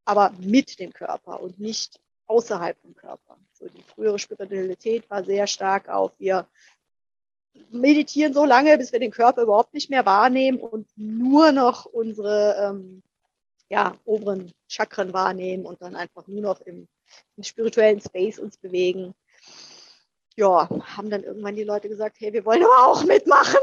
aber 0.05 0.33
mit 0.41 0.81
dem 0.81 0.93
Körper 0.93 1.41
und 1.41 1.61
nicht 1.61 2.01
außerhalb 2.27 2.77
vom 2.81 2.95
Körper. 2.97 3.39
So 3.53 3.69
die 3.69 3.83
frühere 3.83 4.19
Spiritualität 4.19 5.09
war 5.09 5.25
sehr 5.25 5.47
stark 5.47 5.89
auf 5.89 6.13
wir 6.19 6.49
meditieren 7.71 8.35
so 8.35 8.45
lange, 8.45 8.77
bis 8.79 8.93
wir 8.93 8.99
den 8.99 9.11
Körper 9.13 9.43
überhaupt 9.43 9.75
nicht 9.75 9.91
mehr 9.91 10.05
wahrnehmen 10.05 10.59
und 10.59 10.89
nur 10.97 11.53
noch 11.53 11.85
unsere 11.85 12.57
ähm, 12.59 13.03
ja, 13.73 13.97
oberen 14.05 14.53
Chakren 14.69 15.15
wahrnehmen 15.15 15.65
und 15.65 15.81
dann 15.81 15.97
einfach 15.97 16.27
nur 16.27 16.43
noch 16.43 16.61
im, 16.61 16.89
im 17.39 17.43
spirituellen 17.43 18.03
Space 18.03 18.39
uns 18.39 18.59
bewegen. 18.59 19.15
Ja, 20.37 20.69
haben 20.69 21.09
dann 21.09 21.25
irgendwann 21.25 21.57
die 21.57 21.65
Leute 21.65 21.89
gesagt, 21.89 22.19
hey, 22.21 22.35
wir 22.35 22.45
wollen 22.45 22.63
aber 22.63 22.87
auch 22.87 23.03
mitmachen. 23.05 23.61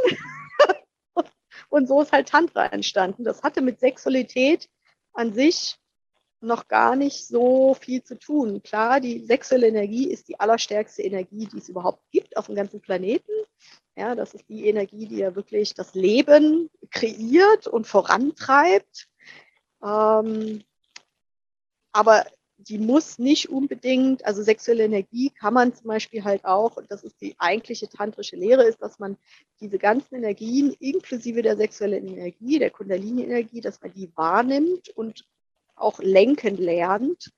und 1.70 1.88
so 1.88 2.02
ist 2.02 2.12
halt 2.12 2.28
Tantra 2.28 2.66
entstanden. 2.66 3.24
Das 3.24 3.44
hatte 3.44 3.62
mit 3.62 3.80
Sexualität 3.80 4.68
an 5.14 5.32
sich 5.32 5.78
noch 6.42 6.68
gar 6.68 6.96
nicht 6.96 7.28
so 7.28 7.76
viel 7.76 8.02
zu 8.02 8.18
tun. 8.18 8.64
Klar, 8.64 9.00
die 9.02 9.20
sexuelle 9.20 9.68
Energie 9.68 10.10
ist 10.10 10.28
die 10.28 10.40
allerstärkste 10.40 11.04
Energie, 11.04 11.48
die 11.54 11.60
es 11.60 11.70
überhaupt 11.70 12.02
gibt 12.12 12.36
auf 12.36 12.48
dem 12.48 12.56
ganzen 12.56 12.82
Planeten. 12.82 13.32
Ja, 13.96 14.16
das 14.16 14.34
ist 14.34 14.50
die 14.50 14.68
Energie, 14.68 15.06
die 15.08 15.18
ja 15.18 15.36
wirklich 15.36 15.76
das 15.76 15.94
Leben 15.94 16.72
kreiert 16.90 17.68
und 17.68 17.86
vorantreibt. 17.86 19.09
Ähm, 19.84 20.64
aber 21.92 22.26
die 22.58 22.78
muss 22.78 23.18
nicht 23.18 23.50
unbedingt, 23.50 24.26
also 24.26 24.44
sexuelle 24.44 24.84
Energie 24.84 25.30
kann 25.30 25.54
man 25.54 25.74
zum 25.74 25.88
Beispiel 25.88 26.24
halt 26.24 26.44
auch, 26.44 26.76
und 26.76 26.92
das 26.92 27.04
ist 27.04 27.22
die 27.22 27.36
eigentliche 27.40 27.88
tantrische 27.88 28.36
Lehre, 28.36 28.64
ist, 28.64 28.82
dass 28.82 29.00
man 29.00 29.18
diese 29.62 29.78
ganzen 29.78 30.16
Energien, 30.16 30.74
inklusive 30.80 31.42
der 31.42 31.56
sexuellen 31.56 32.08
Energie, 32.08 32.60
der 32.60 32.72
Kundalini-Energie, 32.72 33.62
dass 33.62 33.82
man 33.82 33.94
die 33.94 34.12
wahrnimmt 34.16 34.90
und 34.90 35.26
auch 35.76 36.00
lenken 36.00 36.58
lernt 36.58 37.32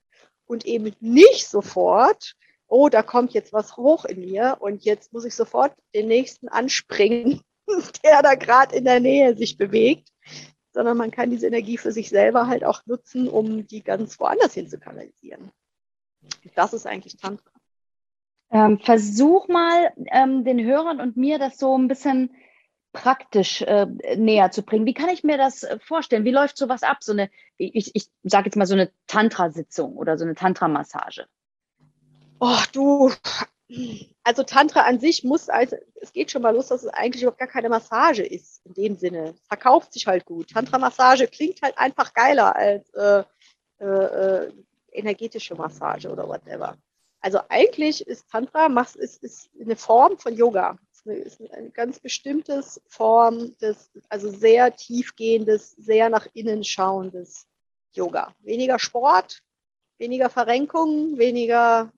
und 0.48 0.66
eben 0.66 0.96
nicht 1.00 1.48
sofort 1.48 2.36
oh, 2.72 2.88
da 2.88 3.04
kommt 3.04 3.34
jetzt 3.34 3.52
was 3.52 3.76
hoch 3.76 4.06
in 4.06 4.22
mir 4.22 4.58
und 4.62 4.86
jetzt 4.86 5.12
muss 5.12 5.26
ich 5.26 5.36
sofort 5.36 5.74
den 5.94 6.08
nächsten 6.08 6.48
anspringen, 6.48 7.42
der 8.04 8.22
da 8.24 8.36
gerade 8.36 8.76
in 8.78 8.86
der 8.86 9.02
Nähe 9.02 9.36
sich 9.36 9.58
bewegt, 9.58 10.08
sondern 10.72 10.98
man 10.98 11.12
kann 11.12 11.30
diese 11.30 11.48
Energie 11.48 11.78
für 11.78 11.92
sich 11.92 12.10
selber 12.10 12.48
halt 12.48 12.64
auch 12.64 12.86
nutzen, 12.86 13.28
um 13.28 13.68
die 13.68 13.84
ganz 13.84 14.20
woanders 14.20 14.54
hin 14.54 14.68
zu 14.68 14.80
kanalisieren. 14.80 15.52
Das 16.56 16.74
ist 16.74 16.88
eigentlich 16.88 17.18
Tantra. 17.18 17.52
Ähm, 18.52 18.80
versuch 18.80 19.48
mal 19.48 19.94
ähm, 20.12 20.44
den 20.44 20.64
Hörern 20.64 21.00
und 21.00 21.16
mir 21.16 21.40
das 21.40 21.58
so 21.58 21.78
ein 21.78 21.88
bisschen 21.88 22.36
praktisch 22.94 23.62
äh, 23.62 23.88
näher 24.18 24.52
zu 24.52 24.64
bringen. 24.64 24.86
Wie 24.86 24.94
kann 24.94 25.10
ich 25.10 25.24
mir 25.24 25.38
das 25.38 25.64
äh, 25.64 25.80
vorstellen? 25.80 26.26
Wie 26.26 26.32
läuft 26.32 26.58
sowas 26.58 26.84
ab? 26.84 26.98
So 27.02 27.14
eine, 27.14 27.30
ich, 27.58 27.96
ich 27.96 28.10
sage 28.24 28.48
jetzt 28.48 28.58
mal 28.58 28.66
so 28.66 28.74
eine 28.74 28.92
Tantra-Sitzung 29.08 29.96
oder 29.96 30.18
so 30.18 30.26
eine 30.26 30.36
Tantra-Massage. 30.36 31.28
Oh, 32.40 32.58
du, 32.74 33.12
also 34.24 34.44
Tantra 34.44 34.82
an 34.82 35.00
sich 35.00 35.24
muss, 35.24 35.50
also 35.50 35.76
es 36.02 36.12
geht 36.14 36.32
schon 36.32 36.42
mal 36.42 36.54
los, 36.54 36.68
dass 36.68 36.84
es 36.84 36.90
eigentlich 36.90 37.24
überhaupt 37.24 37.40
gar 37.40 37.48
keine 37.48 37.70
Massage 37.70 38.24
ist, 38.24 38.62
in 38.66 38.74
dem 38.74 38.96
Sinne. 38.98 39.30
Es 39.30 39.48
verkauft 39.48 39.94
sich 39.94 40.08
halt 40.08 40.26
gut. 40.26 40.50
Tantra-Massage 40.50 41.28
klingt 41.28 41.62
halt 41.62 41.78
einfach 41.78 42.14
geiler 42.14 42.56
als 42.56 42.90
äh, 42.94 43.24
äh, 43.80 43.86
äh 43.86 44.52
energetische 44.94 45.56
Massage 45.56 46.10
oder 46.10 46.28
whatever. 46.28 46.78
Also 47.22 47.40
eigentlich 47.48 48.06
ist 48.06 48.30
Tantra 48.30 48.68
ist, 48.96 49.24
ist 49.24 49.50
eine 49.60 49.78
Form 49.78 50.18
von 50.18 50.36
Yoga. 50.36 50.78
Ist 50.92 51.08
eine, 51.08 51.16
ist 51.20 51.42
eine 51.54 51.70
ganz 51.70 52.00
bestimmte 52.00 52.62
Form 52.88 53.56
des, 53.60 53.90
also 54.10 54.30
sehr 54.30 54.76
tiefgehendes, 54.76 55.72
sehr 55.72 56.10
nach 56.10 56.28
innen 56.34 56.66
schauendes 56.66 57.48
Yoga. 57.94 58.36
Weniger 58.40 58.80
Sport, 58.80 59.42
weniger 59.98 60.30
Verrenkung, 60.30 61.18
weniger 61.18 61.94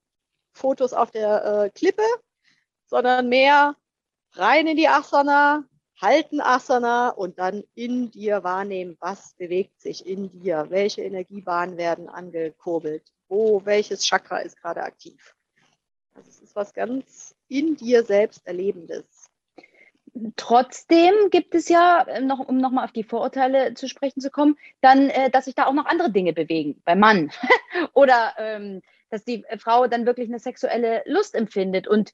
Fotos 0.54 0.94
auf 0.94 1.12
der 1.12 1.46
äh, 1.46 1.70
Klippe, 1.70 2.04
sondern 2.86 3.30
mehr 3.30 3.76
rein 4.34 4.68
in 4.68 4.78
die 4.78 4.88
Asana, 4.88 5.66
halten 6.00 6.42
Asana 6.42 7.10
und 7.10 7.39
dann 7.39 7.63
in 7.76 8.12
dir 8.12 8.44
wahrnehmen, 8.44 8.98
was 9.00 9.34
bewegt 9.36 9.80
sich 9.82 10.06
in 10.06 10.30
dir, 10.30 10.68
welche 10.70 11.02
Energiebahnen 11.02 11.78
werden 11.78 12.10
angekurbelt, 12.10 13.04
wo 13.28 13.66
welches 13.66 14.06
Chakra 14.06 14.39
ist 14.39 14.62
gerade 14.62 14.84
aktiv. 14.84 15.36
Also 16.13 16.30
es 16.30 16.39
ist 16.39 16.56
was 16.56 16.74
ganz 16.74 17.36
in 17.48 17.76
dir 17.76 18.04
selbst 18.04 18.46
Erlebendes. 18.46 19.30
Trotzdem 20.36 21.13
gibt 21.32 21.56
es 21.56 21.70
ja, 21.70 22.04
äh, 22.04 22.22
noch, 22.22 22.39
um 22.39 22.58
nochmal 22.58 22.86
auf 22.86 22.92
die 22.92 23.04
Vorurteile 23.04 23.74
zu 23.74 23.89
sprechen 23.89 24.22
zu 24.22 24.30
kommen, 24.30 24.58
dann, 24.82 25.10
äh, 25.10 25.32
dass 25.32 25.46
sich 25.46 25.56
da 25.56 25.66
auch 25.66 25.74
noch 25.74 25.88
andere 25.88 26.12
Dinge 26.12 26.34
bewegen, 26.34 26.80
beim 26.86 27.00
Mann. 27.00 27.32
Oder 27.94 28.34
ähm, 28.38 28.82
dass 29.13 29.23
die 29.23 29.45
Frau 29.60 29.86
dann 29.86 30.08
wirklich 30.08 30.28
eine 30.28 30.39
sexuelle 30.39 31.04
Lust 31.06 31.36
empfindet 31.36 31.88
und 31.88 32.13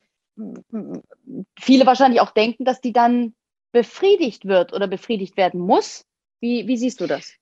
viele 1.57 1.85
wahrscheinlich 1.85 2.19
auch 2.19 2.31
denken, 2.31 2.65
dass 2.65 2.81
die 2.81 2.91
dann 2.91 3.35
befriedigt 3.71 4.45
wird 4.45 4.73
oder 4.73 4.87
befriedigt 4.87 5.37
werden 5.37 5.61
muss. 5.61 6.05
Wie, 6.41 6.67
wie 6.67 6.77
siehst 6.77 6.99
du 6.99 7.07
das? 7.07 7.33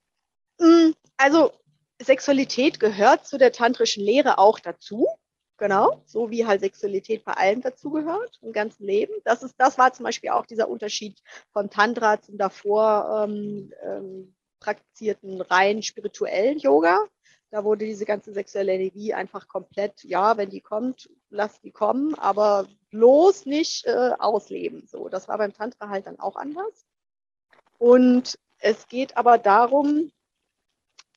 Mm, 0.60 0.91
also 1.17 1.52
Sexualität 2.00 2.80
gehört 2.80 3.26
zu 3.26 3.39
der 3.39 3.52
tantrischen 3.52 4.04
Lehre 4.04 4.38
auch 4.38 4.60
dazu. 4.60 5.08
Genau, 5.58 6.04
so 6.06 6.30
wie 6.30 6.46
halt 6.46 6.62
Sexualität 6.62 7.26
bei 7.26 7.34
allen 7.34 7.62
dazugehört 7.62 8.38
im 8.43 8.52
ganzen 8.54 8.86
Leben. 8.86 9.13
Das 9.24 9.41
ist, 9.41 9.56
das 9.58 9.80
war 9.80 9.91
zum 9.91 10.04
Beispiel 10.04 10.30
auch 10.30 10.46
dieser 10.46 10.70
Unterschied 10.70 11.20
von 11.52 11.72
Tantra 11.72 12.22
zum 12.22 12.38
davor 12.38 13.26
ähm, 13.28 13.74
ähm, 13.84 14.36
praktizierten 14.60 15.41
rein 15.41 15.82
spirituellen 15.82 16.60
Yoga. 16.60 17.08
Da 17.50 17.64
wurde 17.64 17.86
diese 17.86 18.06
ganze 18.06 18.34
sexuelle 18.34 18.74
Energie 18.74 19.14
einfach 19.14 19.48
komplett, 19.48 20.04
ja, 20.04 20.36
wenn 20.38 20.50
die 20.50 20.62
kommt, 20.62 21.10
lass 21.30 21.62
die 21.62 21.72
kommen, 21.72 22.14
aber 22.16 22.68
bloß 22.90 23.46
nicht 23.46 23.86
äh, 23.86 24.12
ausleben. 24.20 24.86
So, 24.86 25.08
das 25.08 25.28
war 25.28 25.38
beim 25.38 25.54
Tantra 25.54 25.90
halt 25.90 26.08
dann 26.08 26.20
auch 26.20 26.36
anders. 26.36 26.86
Und 27.78 28.38
es 28.60 28.88
geht 28.88 29.16
aber 29.16 29.38
darum, 29.38 30.12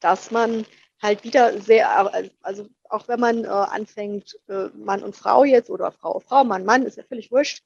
dass 0.01 0.31
man 0.31 0.67
halt 1.03 1.25
wieder 1.25 1.61
sehr, 1.61 2.31
also 2.43 2.69
auch 2.89 3.09
wenn 3.09 3.21
man 3.21 3.45
äh, 3.45 3.49
anfängt, 3.49 4.39
äh, 4.49 4.69
Mann 4.75 5.03
und 5.03 5.17
Frau 5.17 5.45
jetzt 5.45 5.71
oder 5.71 5.93
Frau, 5.93 6.21
Frau, 6.21 6.45
Mann, 6.45 6.65
Mann, 6.65 6.85
ist 6.85 6.97
ja 6.97 7.05
völlig 7.05 7.31
wurscht, 7.31 7.65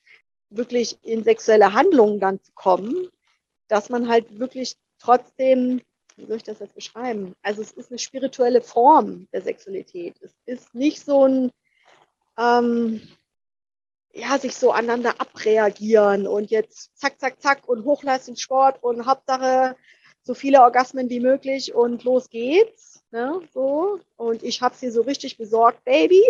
wirklich 0.51 0.99
in 1.03 1.25
sexuelle 1.25 1.73
Handlungen 1.73 2.21
dann 2.21 2.41
zu 2.43 2.53
kommen, 2.53 3.09
dass 3.69 3.89
man 3.89 4.09
halt 4.09 4.39
wirklich 4.39 4.77
trotzdem, 4.99 5.81
wie 6.17 6.27
soll 6.27 6.37
ich 6.37 6.43
das 6.45 6.61
jetzt 6.61 6.75
beschreiben? 6.75 7.35
Also 7.43 7.63
es 7.63 7.73
ist 7.73 7.91
eine 7.91 7.99
spirituelle 7.99 8.63
Form 8.63 9.29
der 9.33 9.43
Sexualität. 9.43 10.17
Es 10.21 10.35
ist 10.47 10.75
nicht 10.75 11.05
so 11.05 11.27
ein, 11.27 11.51
ähm, 12.39 13.01
ja, 14.13 14.39
sich 14.39 14.55
so 14.55 14.71
aneinander 14.71 15.21
abreagieren 15.21 16.27
und 16.27 16.51
jetzt 16.51 16.97
zack, 16.97 17.19
zack, 17.19 17.41
zack 17.41 17.69
und 17.69 17.85
Hochleistungssport 17.85 18.83
und 18.83 19.07
Hauptsache 19.07 19.77
so 20.23 20.35
viele 20.35 20.63
Orgasmen 20.63 21.11
wie 21.11 21.21
möglich 21.21 21.75
und 21.75 22.05
los 22.05 22.31
geht's. 22.31 23.05
Ne, 23.11 23.41
so. 23.53 24.01
Und 24.17 24.43
ich 24.43 24.63
habe 24.63 24.75
sie 24.75 24.91
so 24.91 25.03
richtig 25.03 25.37
besorgt, 25.37 25.85
Baby. 25.85 26.23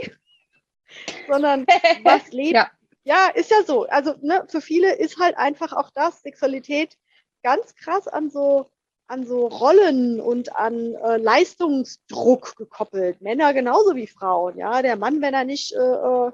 Sondern 1.28 1.66
was 2.02 2.28
lebt. 2.30 2.54
ja. 2.54 2.70
ja, 3.04 3.28
ist 3.34 3.50
ja 3.50 3.62
so. 3.64 3.84
Also 3.84 4.14
ne, 4.20 4.44
für 4.48 4.60
viele 4.60 4.94
ist 4.94 5.18
halt 5.18 5.36
einfach 5.36 5.72
auch 5.72 5.90
das, 5.94 6.22
Sexualität, 6.22 6.96
ganz 7.42 7.74
krass 7.76 8.08
an 8.08 8.30
so 8.30 8.68
an 9.06 9.26
so 9.26 9.46
Rollen 9.46 10.20
und 10.20 10.56
an 10.56 10.94
äh, 10.94 11.18
Leistungsdruck 11.18 12.56
gekoppelt. 12.56 13.20
Männer 13.20 13.52
genauso 13.52 13.94
wie 13.96 14.06
Frauen. 14.06 14.56
Ja, 14.56 14.82
der 14.82 14.96
Mann, 14.96 15.20
wenn 15.20 15.34
er 15.34 15.44
nicht 15.44 15.72
äh, 15.72 15.78
äh 15.78 16.32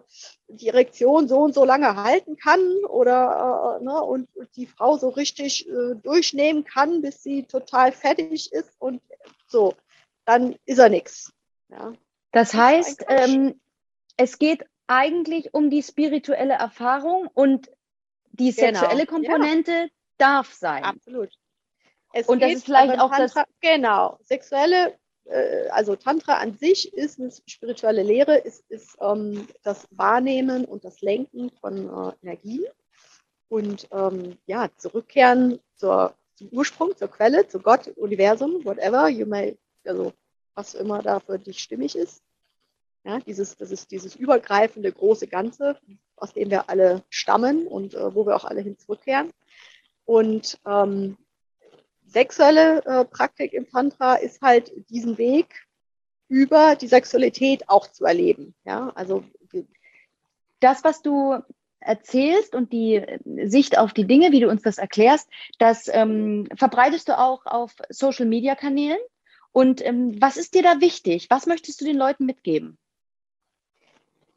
die 0.52 0.68
Erektion 0.68 1.28
so 1.28 1.38
und 1.38 1.54
so 1.54 1.64
lange 1.64 1.94
halten 1.94 2.36
kann 2.36 2.60
oder 2.88 3.78
äh, 3.80 3.84
ne, 3.84 4.02
und 4.02 4.28
die 4.56 4.66
Frau 4.66 4.96
so 4.96 5.08
richtig 5.08 5.68
äh, 5.68 5.94
durchnehmen 6.02 6.64
kann, 6.64 7.02
bis 7.02 7.22
sie 7.22 7.44
total 7.44 7.92
fertig 7.92 8.52
ist 8.52 8.72
und 8.80 9.00
so, 9.46 9.74
dann 10.24 10.56
ist 10.64 10.78
er 10.78 10.88
nichts. 10.88 11.32
Ja. 11.68 11.92
Das 12.32 12.52
heißt, 12.54 13.04
ähm, 13.08 13.60
es 14.16 14.38
geht 14.38 14.64
eigentlich 14.86 15.54
um 15.54 15.70
die 15.70 15.82
spirituelle 15.82 16.54
Erfahrung 16.54 17.28
und 17.32 17.70
die 18.32 18.52
genau. 18.52 18.80
sexuelle. 18.80 19.06
Komponente 19.06 19.72
ja. 19.72 19.88
darf 20.18 20.52
sein. 20.52 20.84
Absolut. 20.84 21.30
Es 22.12 22.26
und 22.26 22.42
das 22.42 22.52
ist 22.52 22.64
vielleicht 22.64 22.98
auch 22.98 23.10
Tantra, 23.10 23.44
das. 23.44 23.48
Genau, 23.60 24.18
sexuelle, 24.22 24.94
äh, 25.24 25.68
also 25.68 25.96
Tantra 25.96 26.34
an 26.38 26.56
sich 26.58 26.92
ist 26.92 27.20
eine 27.20 27.30
spirituelle 27.46 28.02
Lehre, 28.02 28.36
ist, 28.36 28.64
ist 28.68 28.96
ähm, 29.00 29.46
das 29.62 29.86
Wahrnehmen 29.92 30.64
und 30.64 30.84
das 30.84 31.00
Lenken 31.00 31.50
von 31.60 31.88
äh, 31.88 32.12
Energien 32.22 32.66
und 33.48 33.88
ähm, 33.92 34.38
ja, 34.46 34.68
zurückkehren 34.76 35.60
zur, 35.76 36.14
zum 36.34 36.48
Ursprung, 36.48 36.96
zur 36.96 37.08
Quelle, 37.08 37.46
zu 37.46 37.60
Gott, 37.60 37.88
Universum, 37.96 38.64
whatever, 38.64 39.08
you 39.08 39.26
may, 39.26 39.56
also 39.84 40.12
was 40.54 40.74
immer 40.74 41.02
da 41.02 41.20
für 41.20 41.38
dich 41.38 41.60
stimmig 41.60 41.96
ist. 41.96 42.22
Ja, 43.04 43.18
dieses, 43.20 43.56
das 43.56 43.70
ist 43.70 43.90
dieses 43.90 44.14
übergreifende 44.14 44.92
große 44.92 45.26
Ganze, 45.26 45.78
aus 46.16 46.34
dem 46.34 46.50
wir 46.50 46.68
alle 46.68 47.02
stammen 47.08 47.66
und 47.66 47.94
äh, 47.94 48.14
wo 48.14 48.26
wir 48.26 48.36
auch 48.36 48.44
alle 48.44 48.60
hin 48.60 48.76
zurückkehren. 48.78 49.32
Und 50.04 50.58
ähm, 50.66 51.16
sexuelle 52.10 52.84
äh, 52.84 53.04
Praktik 53.04 53.52
im 53.52 53.68
Tantra 53.68 54.14
ist 54.14 54.42
halt 54.42 54.72
diesen 54.90 55.18
Weg 55.18 55.66
über 56.28 56.76
die 56.76 56.86
Sexualität 56.86 57.68
auch 57.68 57.86
zu 57.88 58.04
erleben. 58.04 58.54
Ja, 58.64 58.92
also 58.94 59.24
das, 60.60 60.84
was 60.84 61.02
du 61.02 61.38
erzählst 61.80 62.54
und 62.54 62.72
die 62.72 63.04
Sicht 63.44 63.78
auf 63.78 63.92
die 63.92 64.06
Dinge, 64.06 64.32
wie 64.32 64.40
du 64.40 64.48
uns 64.48 64.62
das 64.62 64.78
erklärst, 64.78 65.28
das 65.58 65.88
ähm, 65.88 66.46
verbreitest 66.54 67.08
du 67.08 67.18
auch 67.18 67.46
auf 67.46 67.74
Social 67.88 68.26
Media 68.26 68.54
Kanälen. 68.54 68.98
Und 69.52 69.84
ähm, 69.84 70.20
was 70.20 70.36
ist 70.36 70.54
dir 70.54 70.62
da 70.62 70.80
wichtig? 70.80 71.28
Was 71.30 71.46
möchtest 71.46 71.80
du 71.80 71.84
den 71.84 71.96
Leuten 71.96 72.26
mitgeben? 72.26 72.78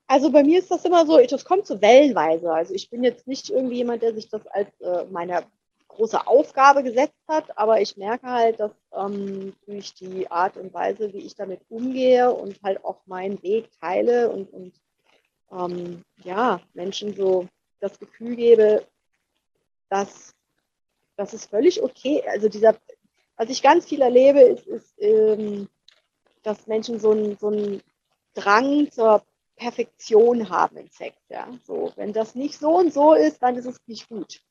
Also 0.07 0.31
bei 0.31 0.43
mir 0.43 0.59
ist 0.59 0.71
das 0.71 0.85
immer 0.85 1.05
so, 1.05 1.19
das 1.19 1.45
kommt 1.45 1.67
so 1.67 1.81
wellenweise. 1.81 2.51
Also 2.51 2.73
ich 2.73 2.89
bin 2.89 3.03
jetzt 3.03 3.27
nicht 3.27 3.49
irgendwie 3.49 3.77
jemand, 3.77 4.01
der 4.01 4.13
sich 4.13 4.29
das 4.29 4.45
als 4.47 4.69
äh, 4.81 5.05
meine 5.11 5.43
große 5.95 6.27
Aufgabe 6.27 6.83
gesetzt 6.83 7.21
hat, 7.27 7.57
aber 7.57 7.81
ich 7.81 7.97
merke 7.97 8.27
halt, 8.27 8.59
dass 8.59 8.71
ähm, 8.93 9.53
durch 9.65 9.93
die 9.93 10.29
Art 10.29 10.57
und 10.57 10.73
Weise, 10.73 11.13
wie 11.13 11.25
ich 11.25 11.35
damit 11.35 11.61
umgehe 11.69 12.31
und 12.33 12.61
halt 12.63 12.83
auch 12.83 13.05
meinen 13.05 13.41
Weg 13.43 13.69
teile 13.79 14.29
und, 14.29 14.51
und 14.51 14.73
ähm, 15.51 16.03
ja, 16.23 16.61
Menschen 16.73 17.15
so 17.15 17.47
das 17.79 17.99
Gefühl 17.99 18.35
gebe, 18.35 18.85
dass 19.89 20.33
das 21.15 21.33
ist 21.33 21.49
völlig 21.49 21.81
okay. 21.81 22.23
Also 22.27 22.49
dieser, 22.49 22.75
was 23.37 23.49
ich 23.49 23.61
ganz 23.61 23.85
viel 23.85 24.01
erlebe, 24.01 24.41
ist, 24.41 24.65
ist 24.67 24.93
ähm, 24.97 25.67
dass 26.41 26.67
Menschen 26.67 26.99
so 26.99 27.11
einen 27.11 27.37
so 27.37 27.79
Drang 28.33 28.91
zur 28.91 29.23
Perfektion 29.55 30.49
haben 30.49 30.77
im 30.77 30.89
Sex. 30.89 31.15
Ja? 31.29 31.47
So, 31.65 31.91
wenn 31.95 32.13
das 32.13 32.35
nicht 32.35 32.57
so 32.57 32.77
und 32.77 32.93
so 32.93 33.13
ist, 33.13 33.41
dann 33.41 33.55
ist 33.55 33.65
es 33.65 33.77
nicht 33.87 34.09
gut. 34.09 34.41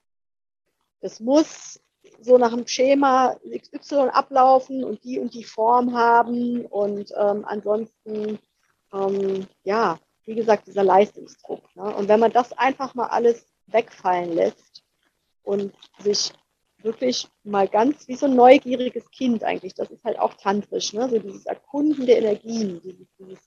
Das 1.02 1.20
muss 1.20 1.80
so 2.20 2.38
nach 2.38 2.54
dem 2.54 2.66
Schema 2.66 3.36
XY 3.50 4.08
ablaufen 4.12 4.84
und 4.84 5.04
die 5.04 5.18
und 5.18 5.34
die 5.34 5.44
Form 5.44 5.94
haben 5.94 6.64
und 6.66 7.12
ähm, 7.16 7.44
ansonsten, 7.44 8.38
ähm, 8.92 9.46
ja, 9.64 9.98
wie 10.24 10.34
gesagt, 10.34 10.66
dieser 10.66 10.84
Leistungsdruck. 10.84 11.62
Ne? 11.74 11.94
Und 11.94 12.08
wenn 12.08 12.20
man 12.20 12.32
das 12.32 12.52
einfach 12.52 12.94
mal 12.94 13.08
alles 13.08 13.44
wegfallen 13.66 14.32
lässt 14.32 14.84
und 15.42 15.74
sich 15.98 16.32
wirklich 16.78 17.28
mal 17.44 17.68
ganz 17.68 18.08
wie 18.08 18.16
so 18.16 18.26
ein 18.26 18.36
neugieriges 18.36 19.10
Kind 19.10 19.44
eigentlich, 19.44 19.74
das 19.74 19.90
ist 19.90 20.04
halt 20.04 20.18
auch 20.18 20.34
tantrisch, 20.34 20.92
ne? 20.92 21.08
so 21.08 21.18
dieses 21.18 21.46
Erkunden 21.46 22.06
der 22.06 22.18
Energien, 22.18 22.80
dieses, 22.82 23.06
dieses 23.18 23.38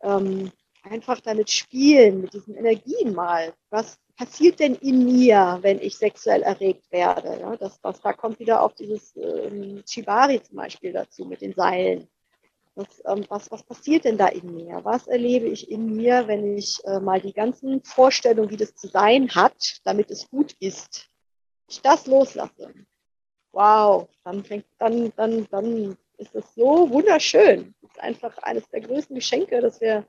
ähm, 0.00 0.50
einfach 0.82 1.20
damit 1.20 1.50
spielen, 1.50 2.20
mit 2.20 2.34
diesen 2.34 2.54
Energien 2.54 3.14
mal. 3.14 3.54
Was 3.70 3.98
passiert 4.16 4.60
denn 4.60 4.74
in 4.76 5.04
mir, 5.04 5.58
wenn 5.62 5.80
ich 5.80 5.96
sexuell 5.96 6.42
erregt 6.42 6.90
werde? 6.90 7.40
Ja, 7.40 7.56
das, 7.56 7.80
das, 7.80 8.00
da 8.00 8.12
kommt 8.12 8.38
wieder 8.38 8.62
auch 8.62 8.72
dieses 8.72 9.16
ähm, 9.16 9.82
Shibari 9.88 10.42
zum 10.42 10.56
Beispiel 10.56 10.92
dazu 10.92 11.24
mit 11.24 11.40
den 11.40 11.54
Seilen. 11.54 12.08
Das, 12.76 12.86
ähm, 13.06 13.24
was, 13.28 13.50
was 13.50 13.62
passiert 13.62 14.04
denn 14.04 14.18
da 14.18 14.26
in 14.28 14.54
mir? 14.54 14.80
Was 14.82 15.06
erlebe 15.06 15.46
ich 15.46 15.70
in 15.70 15.94
mir, 15.94 16.26
wenn 16.26 16.56
ich 16.56 16.84
äh, 16.84 16.98
mal 16.98 17.20
die 17.20 17.32
ganzen 17.32 17.82
Vorstellungen, 17.84 18.50
wie 18.50 18.56
das 18.56 18.74
zu 18.74 18.88
sein 18.88 19.32
hat, 19.34 19.80
damit 19.84 20.10
es 20.10 20.28
gut 20.28 20.54
ist, 20.58 21.08
ich 21.68 21.80
das 21.82 22.06
loslasse? 22.06 22.74
Wow, 23.52 24.08
dann 24.24 24.44
fängt, 24.44 24.66
dann, 24.78 25.12
dann, 25.16 25.46
dann 25.50 25.96
ist 26.18 26.34
es 26.34 26.54
so 26.54 26.90
wunderschön. 26.90 27.74
Das 27.80 27.90
ist 27.92 28.00
einfach 28.00 28.36
eines 28.38 28.68
der 28.70 28.80
größten 28.80 29.14
Geschenke, 29.14 29.60
das 29.60 29.80
wir 29.80 30.04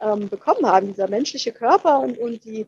ähm, 0.00 0.28
bekommen 0.28 0.66
haben, 0.66 0.88
dieser 0.88 1.08
menschliche 1.08 1.52
Körper 1.52 2.00
und, 2.00 2.18
und 2.18 2.44
die 2.44 2.66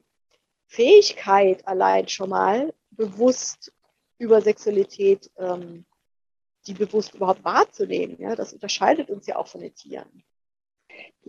Fähigkeit 0.75 1.67
allein 1.69 2.09
schon 2.09 2.31
mal 2.31 2.75
bewusst 2.91 3.73
über 4.19 4.41
Sexualität, 4.41 5.31
ähm, 5.39 5.85
die 6.67 6.75
bewusst 6.75 7.15
überhaupt 7.15 7.45
wahrzunehmen. 7.45 8.17
Ja, 8.19 8.35
das 8.35 8.53
unterscheidet 8.53 9.09
uns 9.09 9.27
ja 9.27 9.37
auch 9.37 9.47
von 9.47 9.61
den 9.61 9.75
Tieren. 9.75 10.25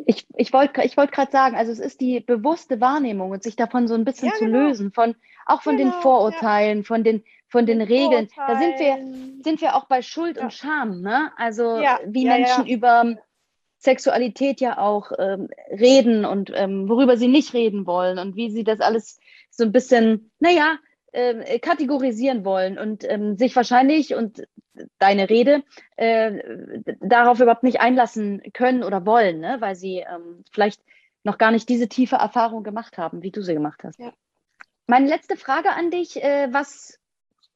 Ich, 0.06 0.26
ich 0.36 0.52
wollte 0.52 0.84
ich 0.84 0.98
wollt 0.98 1.12
gerade 1.12 1.32
sagen, 1.32 1.56
also 1.56 1.72
es 1.72 1.80
ist 1.80 2.02
die 2.02 2.20
bewusste 2.20 2.82
Wahrnehmung 2.82 3.32
und 3.32 3.44
sich 3.44 3.56
davon 3.56 3.88
so 3.88 3.94
ein 3.94 4.06
bisschen 4.06 4.30
ja, 4.30 4.34
genau. 4.38 4.52
zu 4.52 4.68
lösen, 4.68 4.92
von, 4.92 5.16
auch 5.46 5.62
von 5.62 5.78
genau, 5.78 5.92
den 5.92 6.02
Vorurteilen, 6.02 6.80
ja. 6.80 6.84
von 6.84 7.04
den, 7.04 7.24
von 7.48 7.66
den, 7.66 7.80
den 7.80 7.88
Regeln. 7.88 8.28
Da 8.36 8.60
sind 8.60 8.80
wir, 8.80 9.44
sind 9.44 9.62
wir 9.62 9.76
auch 9.76 9.86
bei 9.86 10.02
Schuld 10.02 10.38
ja. 10.38 10.44
und 10.44 10.54
Scham, 10.54 11.02
ne? 11.02 11.32
Also 11.38 11.64
wie 12.06 12.26
Menschen 12.26 12.68
über 12.68 13.16
Sexualität 13.78 14.60
ja 14.60 14.78
auch 14.78 15.12
ähm, 15.18 15.50
reden 15.70 16.26
und 16.26 16.52
ähm, 16.54 16.90
worüber 16.90 17.18
sie 17.18 17.28
nicht 17.28 17.54
reden 17.54 17.86
wollen 17.86 18.20
und 18.20 18.36
wie 18.36 18.50
sie 18.50 18.64
das 18.64 18.82
alles 18.82 19.20
so 19.58 19.64
ein 19.64 19.72
bisschen, 19.72 20.32
naja, 20.40 20.78
äh, 21.12 21.60
kategorisieren 21.60 22.44
wollen 22.44 22.78
und 22.78 23.04
ähm, 23.10 23.38
sich 23.38 23.56
wahrscheinlich 23.56 24.16
und 24.16 24.48
deine 25.00 25.30
Rede 25.30 25.64
äh, 25.96 26.84
darauf 27.00 27.40
überhaupt 27.40 27.64
nicht 27.64 27.80
einlassen 27.80 28.42
können 28.54 28.84
oder 28.84 29.06
wollen, 29.06 29.40
ne? 29.40 29.58
weil 29.60 29.76
sie 29.76 30.00
ähm, 30.00 30.44
vielleicht 30.52 30.82
noch 31.24 31.38
gar 31.38 31.52
nicht 31.52 31.70
diese 31.70 31.88
tiefe 31.88 32.18
Erfahrung 32.18 32.64
gemacht 32.64 32.98
haben, 32.98 33.24
wie 33.24 33.32
du 33.32 33.42
sie 33.42 33.54
gemacht 33.54 33.84
hast. 33.84 33.98
Ja. 33.98 34.14
Meine 34.88 35.08
letzte 35.08 35.38
Frage 35.38 35.72
an 35.72 35.90
dich, 35.90 36.22
äh, 36.22 36.50
was 36.52 37.00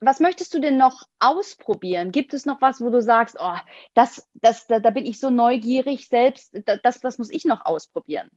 was 0.01 0.19
möchtest 0.19 0.53
du 0.53 0.59
denn 0.59 0.77
noch 0.77 1.03
ausprobieren? 1.19 2.11
Gibt 2.11 2.33
es 2.33 2.45
noch 2.45 2.61
was, 2.61 2.79
wo 2.79 2.89
du 2.89 3.01
sagst, 3.01 3.35
oh, 3.37 3.57
das, 3.93 4.27
das, 4.33 4.65
da, 4.67 4.79
da 4.79 4.91
bin 4.91 5.05
ich 5.05 5.19
so 5.19 5.29
neugierig 5.29 6.07
selbst, 6.07 6.57
das, 6.83 7.01
das 7.01 7.17
muss 7.17 7.29
ich 7.29 7.43
noch 7.43 7.65
ausprobieren? 7.65 8.29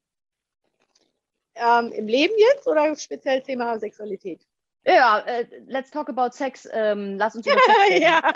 Ähm, 1.54 1.92
Im 1.92 2.06
Leben 2.06 2.34
jetzt 2.36 2.66
oder 2.66 2.94
speziell 2.96 3.42
Thema 3.42 3.78
Sexualität? 3.78 4.46
Ja, 4.84 5.20
äh, 5.20 5.46
let's 5.66 5.90
talk 5.90 6.08
about 6.08 6.34
Sex. 6.34 6.68
Ähm, 6.72 7.16
lass 7.18 7.36
uns 7.36 7.46
über 7.46 7.58
Sex 7.66 7.90
reden. 7.90 8.02
ja, 8.02 8.32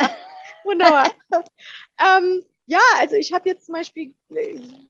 wunderbar. 0.65 1.11
ähm, 1.99 2.45
ja, 2.67 2.81
also 2.99 3.17
ich 3.17 3.33
habe 3.33 3.49
jetzt 3.49 3.67
zum 3.67 3.75
Beispiel, 3.75 4.15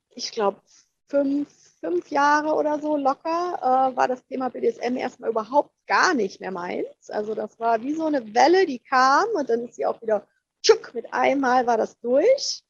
ich 0.09 0.31
glaube, 0.31 0.61
fünf, 1.07 1.49
fünf 1.79 2.09
Jahre 2.09 2.53
oder 2.53 2.79
so 2.79 2.97
locker, 2.97 3.57
äh, 3.61 3.95
war 3.95 4.07
das 4.07 4.25
Thema 4.25 4.49
BDSM 4.49 4.97
erstmal 4.97 5.29
überhaupt 5.29 5.71
gar 5.85 6.13
nicht 6.13 6.41
mehr 6.41 6.51
meins. 6.51 7.09
Also 7.09 7.35
das 7.35 7.59
war 7.59 7.81
wie 7.81 7.93
so 7.93 8.05
eine 8.05 8.33
Welle, 8.33 8.65
die 8.65 8.79
kam 8.79 9.27
und 9.35 9.49
dann 9.49 9.65
ist 9.65 9.75
sie 9.75 9.85
auch 9.85 10.01
wieder 10.01 10.27
tschuck, 10.63 10.93
mit 10.93 11.13
einmal 11.13 11.67
war 11.67 11.77
das 11.77 11.99
durch. 11.99 12.63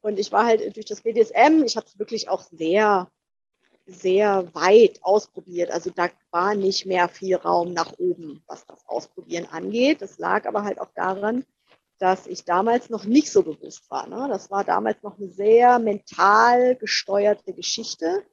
Und 0.00 0.18
ich 0.18 0.32
war 0.32 0.44
halt 0.44 0.76
durch 0.76 0.86
das 0.86 1.02
BDSM, 1.02 1.62
ich 1.64 1.76
habe 1.76 1.86
es 1.86 1.98
wirklich 1.98 2.28
auch 2.28 2.42
sehr, 2.42 3.08
sehr 3.86 4.54
weit 4.54 5.00
ausprobiert. 5.02 5.70
Also 5.70 5.90
da 5.90 6.08
war 6.30 6.54
nicht 6.54 6.86
mehr 6.86 7.08
viel 7.08 7.36
Raum 7.36 7.72
nach 7.72 7.92
oben, 7.98 8.42
was 8.46 8.64
das 8.66 8.86
Ausprobieren 8.86 9.46
angeht. 9.46 10.02
Das 10.02 10.18
lag 10.18 10.46
aber 10.46 10.64
halt 10.64 10.80
auch 10.80 10.90
daran, 10.94 11.44
dass 11.98 12.26
ich 12.26 12.44
damals 12.44 12.90
noch 12.90 13.04
nicht 13.04 13.30
so 13.30 13.42
bewusst 13.42 13.90
war. 13.90 14.08
Ne? 14.08 14.26
Das 14.28 14.50
war 14.50 14.64
damals 14.64 15.02
noch 15.02 15.18
eine 15.18 15.28
sehr 15.28 15.78
mental 15.78 16.76
gesteuerte 16.76 17.52
Geschichte. 17.54 18.24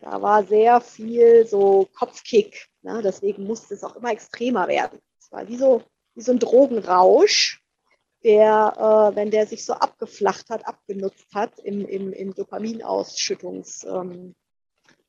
Da 0.00 0.20
war 0.20 0.44
sehr 0.44 0.80
viel 0.80 1.46
so 1.46 1.88
Kopfkick. 1.94 2.68
Ne? 2.82 3.00
Deswegen 3.02 3.44
musste 3.44 3.74
es 3.74 3.84
auch 3.84 3.96
immer 3.96 4.10
extremer 4.10 4.66
werden. 4.68 4.98
Es 5.18 5.30
war 5.30 5.46
wie 5.48 5.56
so, 5.56 5.82
wie 6.14 6.22
so 6.22 6.32
ein 6.32 6.38
Drogenrausch, 6.40 7.62
der, 8.24 9.12
äh, 9.12 9.16
wenn 9.16 9.30
der 9.30 9.46
sich 9.46 9.64
so 9.64 9.74
abgeflacht 9.74 10.50
hat, 10.50 10.66
abgenutzt 10.66 11.26
hat 11.34 11.58
im, 11.60 11.86
im, 11.86 12.12
im 12.12 12.34
Dopaminausschüttungsmechanismus, 12.34 13.84
ähm, 13.84 14.34